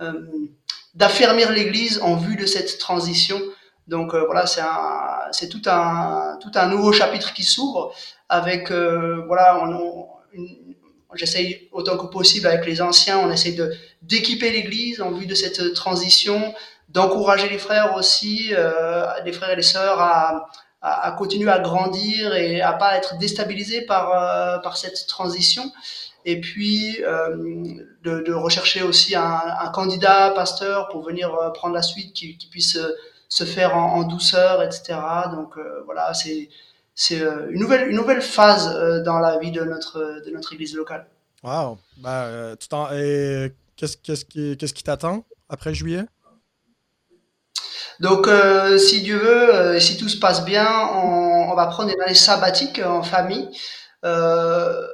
[0.00, 0.12] euh,
[0.94, 3.40] d'affermir l'Église en vue de cette transition.
[3.90, 7.92] Donc euh, voilà, c'est un, c'est tout un, tout un nouveau chapitre qui s'ouvre
[8.28, 9.60] avec euh, voilà,
[11.14, 15.34] j'essaye autant que possible avec les anciens, on essaye de d'équiper l'Église en vue de
[15.34, 16.54] cette transition,
[16.88, 20.48] d'encourager les frères aussi, euh, les frères et les sœurs à,
[20.82, 25.64] à, continuer à grandir et à pas être déstabilisés par par cette transition.
[26.24, 26.98] Et puis
[28.04, 32.78] de, rechercher aussi un, candidat pasteur pour venir prendre la suite, qui, puisse
[33.30, 34.98] se faire en, en douceur, etc.
[35.32, 36.50] Donc euh, voilà, c'est
[36.94, 40.52] c'est euh, une nouvelle une nouvelle phase euh, dans la vie de notre de notre
[40.52, 41.06] église locale.
[41.42, 41.78] Wow.
[41.96, 46.04] Ben, tu t'en- et qu'est-ce, qu'est-ce qui, qu'est-ce qui t'attend après juillet?
[48.00, 51.90] Donc euh, si Dieu veut, euh, si tout se passe bien, on, on va prendre
[51.90, 53.48] une année sabbatique en famille.
[54.04, 54.86] Euh,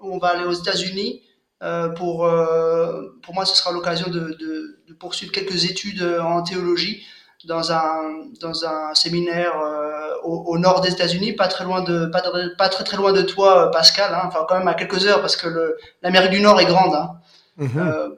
[0.00, 1.22] on va aller aux États-Unis.
[1.96, 2.28] Pour
[3.22, 7.04] pour moi, ce sera l'occasion de, de, de poursuivre quelques études en théologie
[7.46, 12.06] dans un dans un séminaire euh, au, au nord des États-Unis, pas très loin de
[12.06, 14.14] pas, de- pas très très loin de toi, Pascal.
[14.14, 16.94] Hein, enfin quand même à quelques heures parce que l'Amérique du Nord est grande.
[16.94, 17.16] Hein.
[17.56, 18.16] Mhm.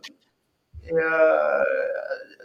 [0.93, 1.63] Euh,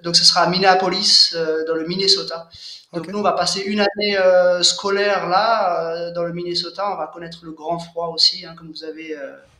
[0.03, 1.35] donc ce sera à Minneapolis,
[1.67, 2.47] dans le Minnesota.
[2.93, 4.17] Donc nous, on va passer une année
[4.61, 6.89] scolaire là, dans le Minnesota.
[6.91, 9.15] On va connaître le grand froid aussi, hein, comme vous avez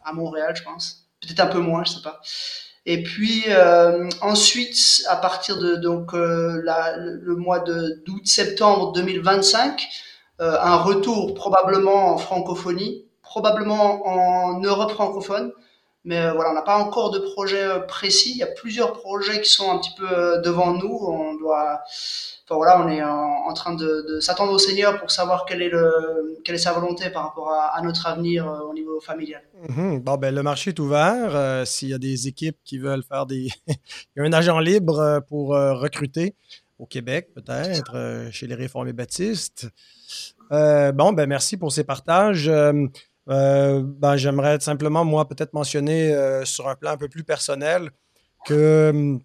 [0.05, 1.03] à Montréal, je pense.
[1.22, 2.22] Peut-être un peu moins, je sais pas.
[2.91, 6.59] Et puis euh, ensuite, à partir de donc euh,
[7.21, 9.87] le mois d'août-septembre 2025,
[10.41, 15.51] euh, un retour probablement en francophonie, probablement en Europe francophone.
[16.06, 18.32] Mais voilà, on n'a pas encore de projet précis.
[18.32, 20.97] Il y a plusieurs projets qui sont un petit peu devant nous.
[21.02, 21.82] On doit
[22.56, 27.10] voilà, on est en, train de, s'attendre au Seigneur pour savoir quelle est, sa volonté
[27.10, 29.41] par rapport à, notre avenir euh, au niveau familial.
[29.70, 30.00] Mhm.
[30.00, 31.36] Bon, ben, le marché est ouvert.
[31.36, 33.50] Euh, s'il y a des équipes qui veulent faire des.
[33.68, 33.76] Il
[34.18, 36.36] y a un agent libre euh, pour recruter
[36.78, 39.68] au Québec, peut-être, chez les réformés baptistes.
[40.50, 42.50] bon, ben, merci pour ces partages.
[43.30, 46.13] Ben, j'aimerais simplement, moi, peut-être mentionner
[46.45, 47.91] sur un plan un peu plus personnel
[48.45, 49.19] que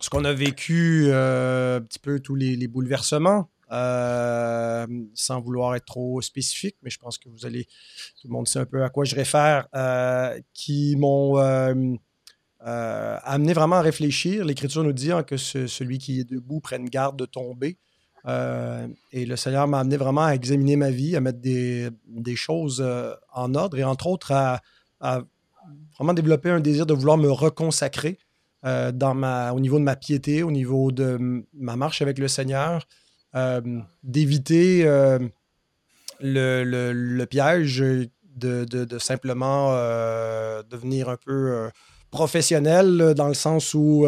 [0.00, 5.84] ce qu'on a vécu euh, un petit peu tous les, bouleversements, euh, sans vouloir être
[5.84, 7.64] trop spécifique, mais je pense que vous allez,
[8.20, 11.36] tout le monde sait un peu à quoi je réfère, euh, qui m'ont
[12.62, 14.44] amené vraiment à réfléchir.
[14.44, 17.78] L'Écriture nous dit hein, que celui qui est debout prenne garde de tomber.
[18.26, 21.90] Et le Seigneur m'a amené vraiment à examiner ma vie, à mettre des,
[22.36, 22.84] choses
[23.32, 24.60] en ordre et entre autres à,
[25.96, 28.18] vraiment développer un désir de vouloir me reconsacrer
[28.64, 32.28] euh, dans ma, au niveau de ma piété, au niveau de ma marche avec le
[32.28, 32.86] Seigneur,
[33.34, 33.60] euh,
[34.02, 35.18] d'éviter euh,
[36.20, 37.82] le, piège
[38.36, 39.72] de, simplement
[40.68, 41.70] devenir un peu
[42.10, 44.06] professionnel dans le sens où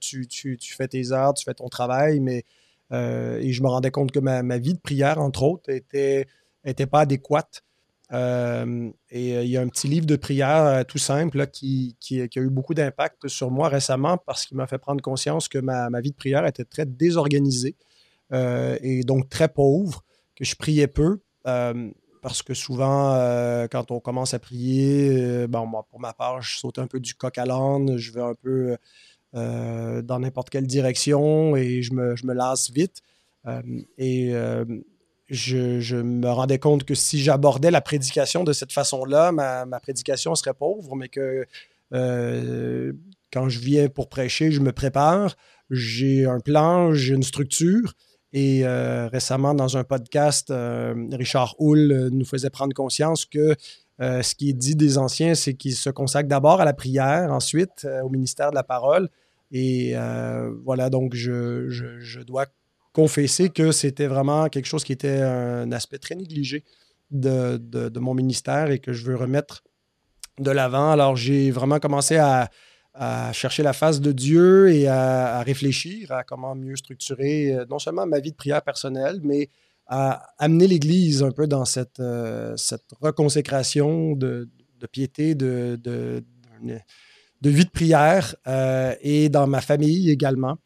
[0.00, 0.28] tu,
[0.76, 2.44] fais tes heures, tu fais ton travail, mais
[2.92, 6.26] et je me rendais compte que ma, ma vie de prière, entre autres, était,
[6.64, 7.64] était pas adéquate.
[8.12, 11.96] Euh, et euh, il y a un petit livre de prière euh, tout simple qui,
[12.12, 15.88] a eu beaucoup d'impact sur moi récemment parce qu'il m'a fait prendre conscience que ma,
[16.00, 17.76] vie de prière était très désorganisée
[18.32, 20.02] et donc très pauvre,
[20.34, 21.20] que je priais peu.
[21.44, 23.12] parce que souvent,
[23.70, 27.14] quand on commence à prier, bon, moi, pour ma part, je saute un peu du
[27.14, 28.76] coq à l'âne, je vais un peu
[29.34, 33.02] dans n'importe quelle direction et je me, je me lasse vite.
[33.98, 34.32] et
[35.28, 40.54] je, me rendais compte que si j'abordais la prédication de cette façon-là, ma, prédication serait
[40.54, 41.46] pauvre, mais que
[41.92, 42.92] euh,
[43.32, 45.36] quand je viens pour prêcher, je me prépare,
[45.70, 47.94] j'ai un plan, j'ai une structure.
[48.32, 53.54] Et euh, récemment, dans un podcast, euh, Richard Hull nous faisait prendre conscience que
[54.00, 57.86] ce qui est dit des anciens, c'est qu'ils se consacrent d'abord à la prière, ensuite
[58.02, 59.08] au ministère de la parole.
[59.54, 59.94] Et
[60.64, 62.46] voilà, donc je, je dois
[62.92, 66.64] confesser que c'était vraiment quelque chose qui était un aspect très négligé
[67.10, 69.62] de, mon ministère et que je veux remettre
[70.38, 70.90] de l'avant.
[70.90, 72.50] Alors, j'ai vraiment commencé à,
[73.32, 78.06] chercher la face de Dieu et à, réfléchir à comment mieux structurer euh, non seulement
[78.06, 79.50] ma vie de prière personnelle, mais
[79.88, 84.48] à amener l'Église un peu dans cette, euh, cette reconsécration de,
[84.92, 86.22] piété, de, de,
[87.50, 90.58] vie de prière euh, et dans ma famille également.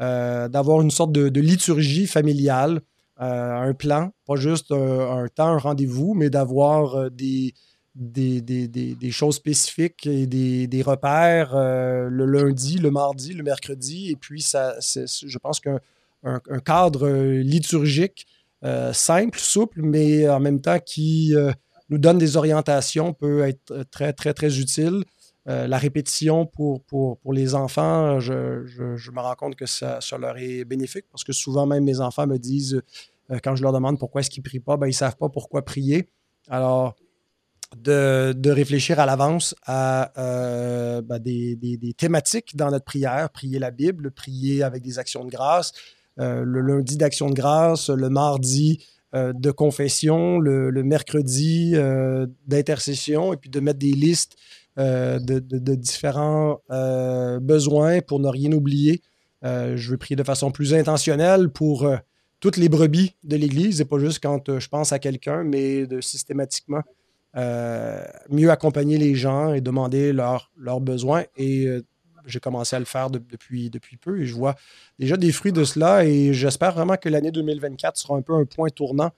[0.00, 2.80] Euh, d'avoir une sorte de, liturgie familiale,
[3.20, 7.54] euh, un plan, pas juste un, temps, un rendez-vous, mais d'avoir euh, des,
[7.94, 14.10] des, choses spécifiques et des, repères le lundi, le mardi, le mercredi.
[14.10, 15.78] Et puis, ça, je pense qu'un
[16.64, 18.26] cadre liturgique
[18.92, 21.34] simple, souple, mais en même temps qui
[21.88, 25.04] nous donne des orientations peut être très, très, très utile.
[25.46, 30.64] Euh, la répétition pour, pour, les enfants, je, me rends compte que ça, leur est
[30.64, 32.80] bénéfique parce que souvent même mes enfants me disent,
[33.30, 35.16] euh, quand je leur demande pourquoi est-ce qu'ils ne prient pas, ben, ils ne savent
[35.16, 36.08] pas pourquoi prier.
[36.48, 36.94] Alors,
[37.76, 43.28] de, de réfléchir à l'avance à euh, ben, des, des, des, thématiques dans notre prière,
[43.28, 45.72] prier la Bible, prier avec des actions de grâce,
[46.16, 51.74] le lundi d'action de grâce, le mardi de confession, le, le mercredi
[52.46, 54.36] d'intercession, et puis de mettre des listes
[54.76, 59.02] euh, de, différents euh, besoins pour ne rien oublier.
[59.44, 61.88] Euh, je veux prier de façon plus intentionnelle pour
[62.40, 66.00] toutes les brebis de l'Église et pas juste quand je pense à quelqu'un, mais de
[66.00, 66.82] systématiquement
[68.30, 71.24] mieux accompagner les gens et demander leurs besoins.
[71.36, 71.68] Et
[72.26, 74.54] j'ai commencé à le faire depuis, depuis peu et je vois
[74.98, 78.44] déjà des fruits de cela et j'espère vraiment que l'année 2024 sera un peu un
[78.44, 79.10] point tournant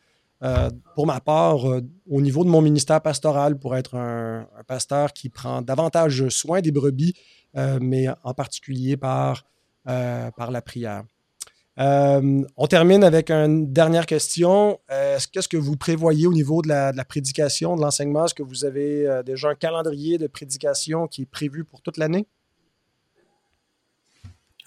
[0.42, 1.80] euh, pour ma part, euh,
[2.10, 6.72] au niveau de mon ministère pastoral, pour être un, pasteur qui prend davantage soin des
[6.72, 7.14] brebis,
[7.56, 9.46] euh, mais en particulier par,
[9.84, 11.04] par la prière.
[11.78, 14.80] on termine avec une dernière question.
[15.32, 18.24] Qu'est-ce que vous prévoyez au niveau de la, de la prédication, de l'enseignement?
[18.26, 22.26] Est-ce que vous avez déjà un calendrier de prédication qui est prévu pour toute l'année?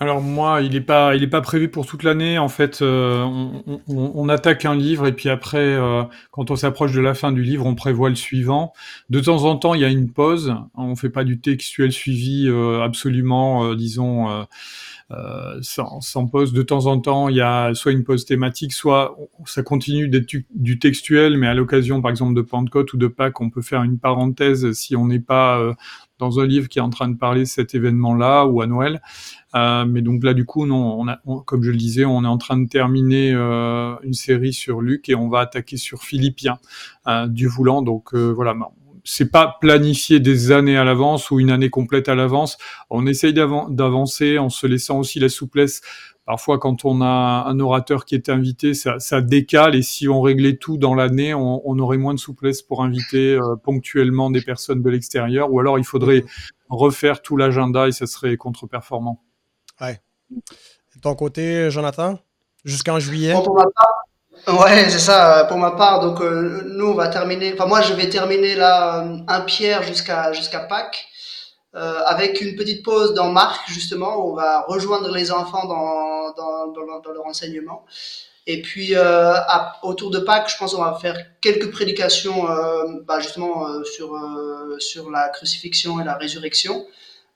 [0.01, 2.37] Alors moi, il n'est pas, il est pas prévu pour toute l'année.
[2.37, 3.25] En fait, euh,
[3.89, 7.43] on, attaque un livre et puis après, euh, quand on s'approche de la fin du
[7.43, 8.71] livre, on prévoit le suivant.
[9.09, 10.55] De temps en temps, il y a une pause.
[10.75, 14.45] On fait pas du textuel suivi euh, absolument, disons.
[15.61, 16.53] Sans, sans, pause.
[16.53, 20.35] De temps en temps, il y a soit une pause thématique, soit ça continue d'être
[20.53, 23.83] du textuel, mais à l'occasion, par exemple, de Pentecôte ou de Pâques, on peut faire
[23.83, 25.75] une parenthèse si on n'est pas
[26.19, 29.01] dans un livre qui est en train de parler de cet événement-là ou à Noël.
[29.55, 32.27] Euh, mais donc là, du coup, non, on a, comme je le disais, on est
[32.27, 36.59] en train de terminer euh, une série sur Luc et on va attaquer sur Philippien
[37.07, 37.81] euh, du voulant.
[37.81, 38.53] Donc euh, voilà,
[39.11, 42.57] c'est pas planifié des années à l'avance ou une année complète à l'avance.
[42.91, 45.81] On essaye d'avancer en se laissant aussi la souplesse
[46.29, 50.21] Parfois, quand on a un orateur qui est invité, ça, ça décale et si on
[50.21, 54.41] réglait tout dans l'année, on, on, aurait moins de souplesse pour inviter euh, ponctuellement des
[54.41, 56.23] personnes de l'extérieur ou alors il faudrait
[56.69, 59.23] refaire tout l'agenda et ça serait contre-performant.
[59.81, 59.99] Ouais.
[60.29, 62.19] De ton côté, Jonathan,
[62.63, 63.33] jusqu'en juillet?
[64.47, 65.45] Ouais, c'est ça.
[65.47, 67.53] Pour ma part, donc euh, nous on va terminer.
[67.53, 71.09] Enfin moi je vais terminer là un pierre jusqu'à jusqu'à Pâques.
[71.75, 76.31] Euh, avec une petite pause dans Marc, justement, où on va rejoindre les enfants dans,
[76.33, 77.85] dans, leur enseignement.
[78.47, 79.35] Et puis, euh,
[79.83, 84.15] autour de Pâques, je pense qu'on va faire quelques prédications, euh, bah, justement, euh, sur,
[84.15, 86.87] euh, sur la crucifixion et la résurrection.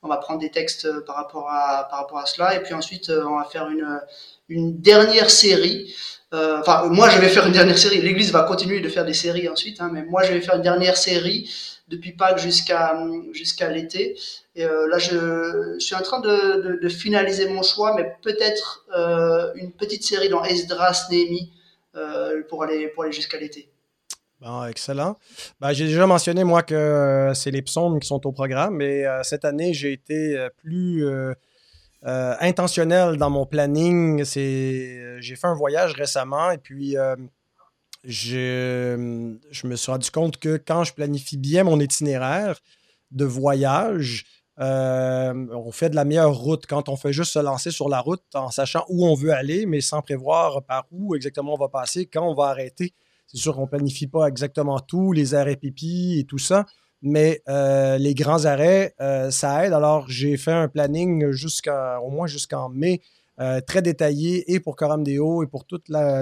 [0.01, 2.56] On va prendre des textes par rapport à, par rapport à cela.
[2.56, 4.01] Et puis ensuite, on va faire une,
[4.49, 5.93] une dernière série.
[6.34, 8.01] Enfin, moi, je vais faire une dernière série.
[8.01, 10.63] L'Église va continuer de faire des séries ensuite, hein, mais moi, je vais faire une
[10.63, 11.47] dernière série
[11.88, 12.97] depuis Pâques jusqu'à
[13.34, 14.17] jusqu'à l'été.
[14.55, 19.71] Et euh, là, je, suis en train de, finaliser mon choix, mais peut-être euh, une
[19.71, 21.51] petite série dans Esdras, Néhémie,
[21.95, 23.69] euh, pour aller, pour aller jusqu'à l'été.
[24.69, 25.17] Excellent.
[25.61, 29.45] Ben, j'ai déjà mentionné, moi, que c'est les psaumes qui sont au programme, mais cette
[29.45, 31.05] année, j'ai été plus
[32.06, 34.24] intentionnel dans mon planning.
[34.26, 36.95] J'ai fait un voyage récemment et puis
[38.04, 42.60] je, je, me suis rendu compte que quand je planifie bien mon itinéraire
[43.12, 44.26] de voyage,
[44.60, 48.01] euh, on fait de la meilleure route quand on fait juste se lancer sur la
[48.01, 51.70] route en sachant où on veut aller, mais sans prévoir par où exactement on va
[51.70, 52.93] passer, quand on va arrêter.
[53.28, 56.66] C'est sûr qu'on ne planifie pas exactement tout, les arrêts pipi et tout ça,
[57.04, 59.74] mais euh, les grands arrêts, euh, ça aide.
[59.74, 63.01] Alors, j'ai fait un planning jusqu'à, au moins jusqu'en mai
[63.41, 66.22] euh, très détaillé et pour Coram Deo et pour toute la,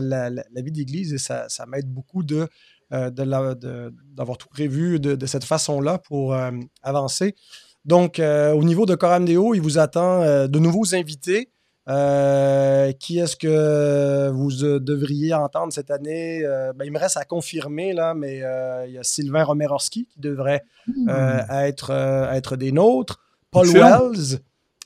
[0.55, 1.13] vie d'Église.
[1.13, 2.49] Et ça, m'aide beaucoup de,
[2.89, 6.35] d'avoir tout prévu de, cette façon-là pour
[6.81, 7.35] avancer.
[7.85, 11.51] Donc, au niveau de Coram Deo, il vous attend de nouveaux invités.
[12.99, 16.41] Qui est-ce que vous devriez entendre cette année?
[16.75, 18.37] Ben, il me reste à confirmer, là, mais
[18.87, 21.09] il y a Sylvain Romerowski qui devrait hmm.
[21.49, 21.91] être,
[22.31, 23.19] être des nôtres.
[23.51, 24.39] Paul Wells,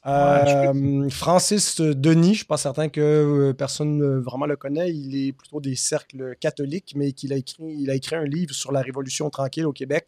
[0.08, 4.92] euh, Francis Denis, je ne suis pas certain que euh, personne vraiment le connaît.
[4.94, 8.54] Il est plutôt des cercles catholiques, mais qu'il a écrit, il a écrit un livre
[8.54, 10.08] sur la Révolution tranquille au Québec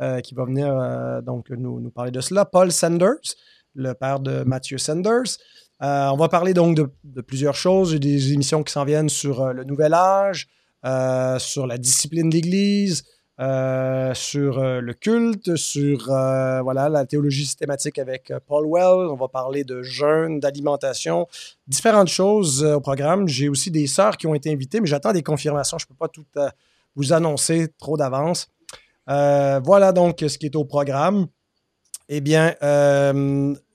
[0.00, 2.46] euh, qui va venir donc nous, nous, parler de cela.
[2.46, 3.36] Paul Sanders,
[3.74, 5.38] le père de Matthew Sanders.
[5.80, 7.92] On va parler donc de, plusieurs choses.
[7.92, 10.48] J'ai des émissions qui s'en viennent sur le Nouvel Âge,
[11.38, 13.04] sur la discipline d'Église,
[13.40, 19.10] euh, sur euh, le culte, sur euh, voilà, la théologie systématique avec Paul Well.
[19.10, 21.26] On va parler de jeûne, d'alimentation,
[21.66, 23.26] différentes choses au programme.
[23.26, 25.78] J'ai aussi des sœurs qui ont été invitées, mais j'attends des confirmations.
[25.78, 26.24] Je ne peux pas tout
[26.94, 28.48] vous annoncer trop d'avance.
[29.08, 31.26] voilà donc ce qui est au programme.
[32.08, 32.54] Eh bien,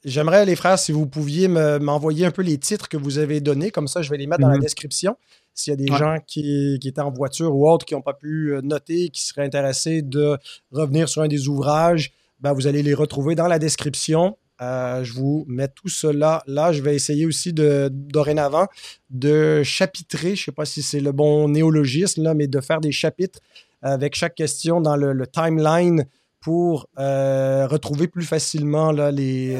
[0.05, 3.71] j'aimerais, les frères, si vous pouviez m'envoyer un peu les titres que vous avez donnés.
[3.71, 4.61] Comme ça, je vais les mettre dans la mhm.
[4.61, 5.17] description.
[5.53, 8.53] S'il y a des gens qui, étaient en voiture ou autres qui n'ont pas pu
[8.53, 10.37] euh, noter, qui seraient intéressés de
[10.71, 14.37] revenir sur un des ouvrages, ben, vous allez les retrouver dans la description.
[14.61, 16.71] Euh, je vous mets tout cela là.
[16.71, 18.67] Je vais essayer aussi de, dorénavant
[19.09, 22.79] de chapitrer, je ne sais pas si c'est le bon néologisme, là, mais de faire
[22.79, 23.39] des chapitres
[23.81, 26.05] avec chaque question dans le, timeline
[26.41, 29.57] pour euh, retrouver plus facilement là, les,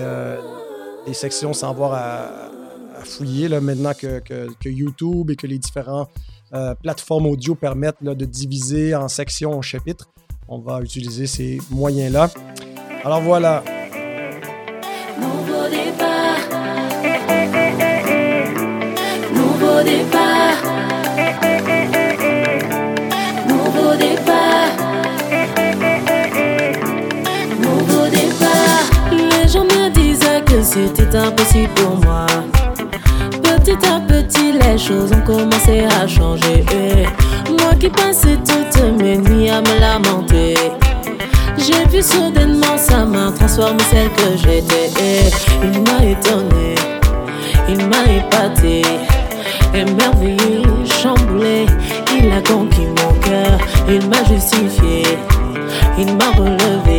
[1.07, 2.49] les sections sans avoir à,
[3.03, 6.09] fouiller là, maintenant que, YouTube et que les différentes
[6.53, 10.09] euh, plateformes audio permettent de diviser en sections, en chapitres.
[10.47, 12.30] On va utiliser ces moyens-là.
[13.03, 13.63] Alors voilà.
[15.19, 16.39] Nouveau départ.
[19.34, 20.78] Nouveau départ.
[30.95, 32.25] C'était impossible pour moi
[33.59, 36.63] petit à petit, les choses ont commencé à changer.
[37.49, 40.55] Moi qui passais toutes mes nuits à me lamenter.
[41.57, 45.30] J'ai vu soudainement sa main transformer celle que j'étais.
[45.63, 46.75] Il m'a étonné,
[47.67, 48.82] il m'a épaté,
[49.73, 50.63] émerveillé,
[51.01, 51.65] chamboulé.
[52.17, 55.03] Il a conquis mon cœur, il m'a justifié,
[55.97, 56.99] il m'a relevé.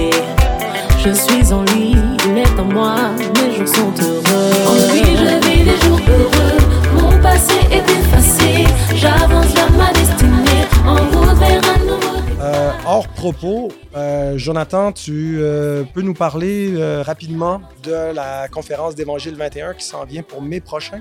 [1.03, 1.93] Je suis en lui,
[2.27, 2.97] il est en moi,
[3.35, 4.53] mes jours sont heureux.
[4.69, 6.59] En lui, je vis des jours heureux,
[7.01, 12.41] mon passé est effacé, j'avance vers ma destinée, en route vers un nouveau.
[12.43, 18.95] Euh, hors propos, euh, Jonathan, tu euh, peux nous parler euh, rapidement de la conférence
[18.95, 21.01] d'Évangile 21 qui s'en vient pour mai prochain?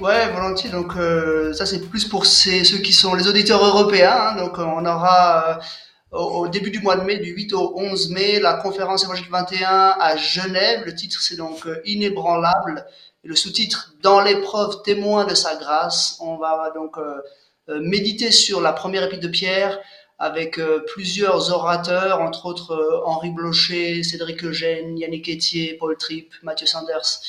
[0.00, 0.70] Ouais, volontiers.
[0.70, 4.14] Donc euh, ça c'est plus pour ces- ceux qui sont les auditeurs européens.
[4.30, 4.36] hein.
[4.36, 5.54] Donc euh, on aura euh,
[6.10, 9.96] au, début du mois de mai, du 8 au 11 mai, la conférence évangile 21
[10.00, 10.82] à Genève.
[10.86, 12.86] Le titre c'est donc euh, Inébranlable.
[13.24, 16.16] Et le sous-titre Dans l'épreuve témoin de sa grâce.
[16.20, 17.20] On va donc euh,
[17.68, 19.78] euh, méditer sur la première épître de Pierre
[20.20, 27.20] avec plusieurs orateurs, entre autres Henri Blocher, Cédric Eugène, Yannick Etier, Paul Tripp, Mathieu Sanders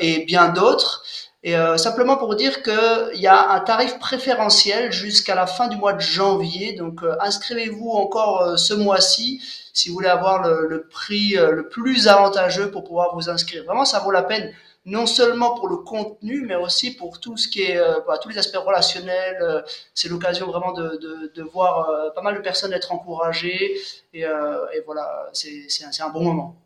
[0.00, 1.04] et bien d'autres.
[1.44, 5.76] Et euh, simplement pour dire qu'il y a un tarif préférentiel jusqu'à la fin du
[5.76, 6.72] mois de janvier.
[6.72, 9.40] Donc euh, inscrivez-vous encore euh, ce mois-ci
[9.72, 13.62] si vous voulez avoir le, prix euh, le plus avantageux pour pouvoir vous inscrire.
[13.64, 14.52] Vraiment, ça vaut la peine,
[14.84, 17.78] non seulement pour le contenu, mais aussi pour tout ce qui est,
[18.08, 19.64] bah, tous les aspects relationnels.
[19.94, 23.76] C'est l'occasion vraiment de, de, de voir pas mal de personnes être encouragées.
[24.14, 26.56] Et, et voilà, c'est un, un bon moment.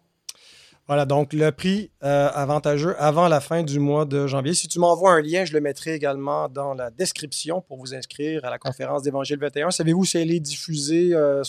[0.93, 4.53] Voilà, donc le prix euh, avantageux avant la fin du mois de janvier.
[4.53, 8.45] Si tu m'envoies un lien, je le mettrai également dans la description pour vous inscrire
[8.45, 9.71] à la conférence d'Évangile 21.
[9.71, 11.43] Savez-vous si elle est diffusée euh,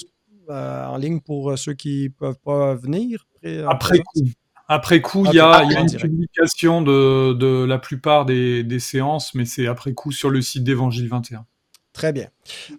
[0.50, 3.28] euh, en ligne pour ceux qui ne peuvent pas venir?
[3.68, 4.22] Après, coup.
[4.70, 6.10] Après coup, il y a, y une direct.
[6.10, 10.64] publication de, de la plupart des, des séances, mais c'est après coup sur le site
[10.64, 11.46] d'Évangile 21.
[11.92, 12.30] Très bien.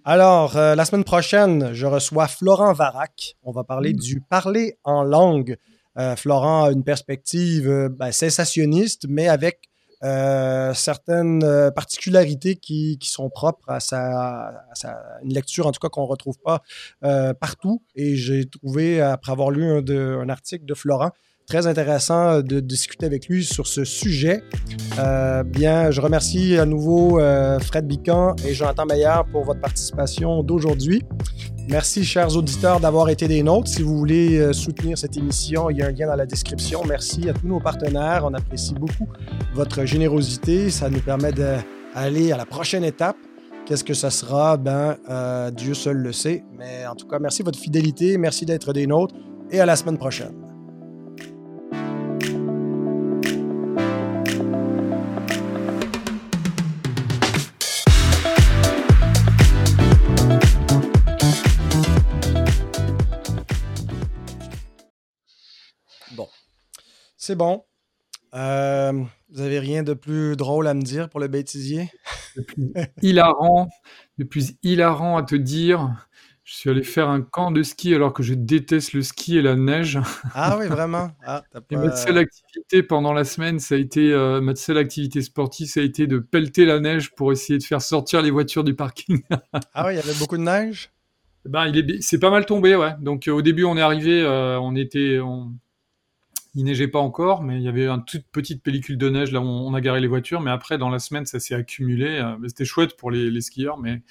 [0.04, 3.36] Alors, euh, la semaine prochaine, je reçois Florent Varac.
[3.44, 5.56] On va parler du parler en langue.
[5.98, 9.68] Euh, Florent a une perspective euh, ben, sensationniste, mais avec
[10.02, 15.72] euh, certaines euh, particularités qui, qui sont propres à sa, à sa- une lecture, en
[15.72, 16.62] tout cas qu'on ne retrouve pas
[17.04, 17.82] euh, partout.
[17.94, 21.12] Et j'ai trouvé, après avoir lu un, de- un article de Florent,
[21.46, 24.42] très intéressant de discuter avec lui sur ce sujet.
[24.98, 30.42] Euh, bien, je remercie à nouveau euh, Fred Bican et Jonathan Meillard pour votre participation
[30.42, 31.02] d'aujourd'hui.
[31.68, 33.68] Merci, chers auditeurs, d'avoir été des nôtres.
[33.68, 36.82] Si vous voulez euh, soutenir cette émission, il y a un lien dans la description.
[36.86, 38.22] Merci à tous nos partenaires.
[38.24, 39.08] On apprécie beaucoup
[39.54, 40.70] votre générosité.
[40.70, 43.16] Ça nous permet d'aller à la prochaine étape.
[43.66, 44.58] Qu'est-ce que ça sera?
[44.58, 44.96] Ben,
[45.56, 46.44] Dieu seul le sait.
[46.58, 48.18] Mais en tout cas, merci de votre fidélité.
[48.18, 49.14] Merci d'être des nôtres.
[49.50, 50.43] Et à la semaine prochaine.
[67.26, 67.64] C'est bon.
[68.34, 68.92] Euh,
[69.30, 71.90] vous avez rien de plus drôle à me dire pour le bêtisier?
[72.46, 72.70] Plus
[73.00, 73.70] hilarant,
[74.18, 76.06] le plus hilarant à te dire,
[76.44, 79.40] je suis allé faire un camp de ski alors que je déteste le ski et
[79.40, 79.98] la neige.
[80.34, 81.12] Ah oui, vraiment?
[81.24, 85.22] Ah, Et ma seule activité pendant la semaine, ça a été euh, ma seule activité
[85.22, 88.64] sportive, ça a été de pelleter la neige pour essayer de faire sortir les voitures
[88.64, 89.22] du parking.
[89.72, 90.90] Ah oui, il y avait beaucoup de neige?
[91.46, 92.92] Ben, il est, c'est pas mal tombé, ouais.
[93.00, 95.54] Donc euh, au début, on est arrivé, euh, on était, on,
[96.54, 99.40] il neigeait pas encore, mais il y avait une toute petite pellicule de neige là
[99.40, 100.40] où on, a garé les voitures.
[100.40, 102.06] Mais après, dans la semaine, ça s'est accumulé.
[102.20, 104.02] euh, c'était chouette pour les, les skieurs, mais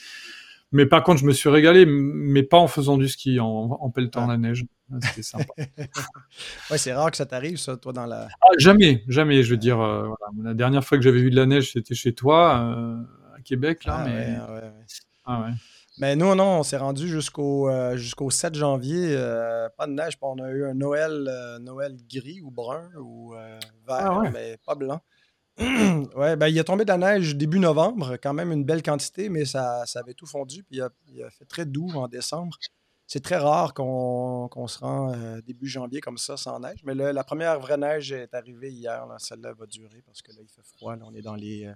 [0.76, 3.90] mais par contre, je me suis régalé, mais pas en faisant du ski, en, en
[3.92, 4.32] pelletant Ah.
[4.32, 4.66] la neige.
[4.92, 5.46] Ah, C'était sympa.
[6.72, 8.28] Ouais, c'est rare que ça t'arrive, ça, toi, dans la.
[8.42, 9.44] Ah, jamais, jamais.
[9.44, 10.50] Je veux dire, euh, voilà.
[10.50, 12.98] la dernière fois que j'avais vu de la neige, c'était chez toi, euh,
[13.38, 13.98] à Québec, là.
[14.00, 14.86] Ah, mais ouais, ouais, ouais.
[15.26, 15.52] ah ouais.
[16.00, 19.16] Mais nous, non, on s'est rendu jusqu'au euh, jusqu'au 7 janvier.
[19.16, 23.36] euh, pas de neige, on a eu un Noël, euh, Noël gris ou brun ou
[23.36, 24.32] euh, vert, Ah ouais.
[24.32, 25.00] mais pas blanc.
[25.60, 29.30] ouais, ben, il a tombé de la neige début novembre, quand même une belle quantité,
[29.30, 32.08] mais ça, ça avait tout fondu, puis il a, il a fait très doux en
[32.08, 32.58] décembre.
[33.06, 37.14] C'est très rare qu'on se rend euh, début janvier comme ça sans neige, mais là,
[37.14, 39.06] la première vraie neige est arrivée hier.
[39.06, 39.18] là.
[39.20, 40.96] Celle-là va durer parce que là, il fait froid.
[40.96, 41.04] là.
[41.06, 41.66] on est dans les.
[41.68, 41.74] euh,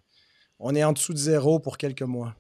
[0.58, 2.34] on est en dessous de zéro pour quelques mois.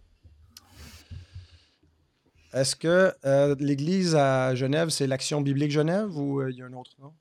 [2.60, 6.66] Est-ce que euh, l'Église à Genève, c'est l'Action biblique Genève ou euh, il y a
[6.66, 7.14] un autre nom?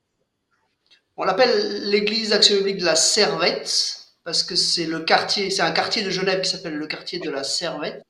[1.19, 5.71] On l'appelle l'église d'action biblique de la Servette parce que c'est le quartier, c'est un
[5.73, 8.03] quartier de Genève qui s'appelle le quartier de la Servette.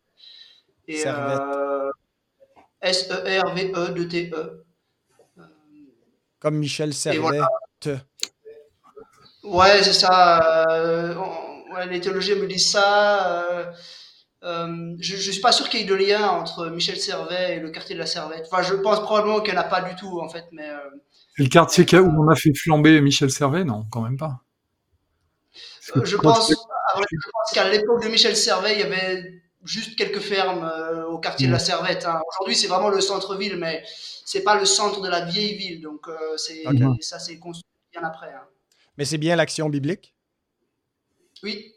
[0.88, 1.40] Et Servette.
[1.40, 1.90] euh,
[2.82, 4.64] S-E-R-V-E-D-T-E.
[6.38, 7.18] Comme Michel Servet.
[7.20, 7.48] voilà.
[7.80, 7.96] te.
[9.42, 10.64] Ouais, c'est ça.
[11.16, 13.72] on- ouais, les théologiens me disent ça.
[14.46, 17.60] Euh, je ne suis pas sûr qu'il y ait de lien entre Michel Servet et
[17.60, 18.46] le quartier de la Servette.
[18.50, 20.44] Enfin, je pense probablement qu'il n'y en a pas du tout, en fait.
[20.52, 20.78] Mais euh,
[21.36, 23.64] le quartier où on a fait flamber Michel Servet?
[23.64, 24.40] Non, quand même pas.
[25.96, 26.54] Euh, je pense,
[27.52, 31.52] qu'à l'époque de Michel Servet, il y avait juste quelques fermes euh, au quartier de
[31.52, 31.60] la mm.
[31.60, 32.06] Servette.
[32.06, 32.20] Hein.
[32.32, 33.84] Aujourd'hui, c'est vraiment le centre-ville, mais
[34.24, 35.82] c'est pas le centre de la vieille ville.
[35.82, 36.36] Donc, euh,
[37.00, 38.32] ça, c'est construit bien après.
[38.32, 38.46] Hein.
[38.96, 40.14] Mais c'est bien l'action biblique?
[41.42, 41.74] Oui.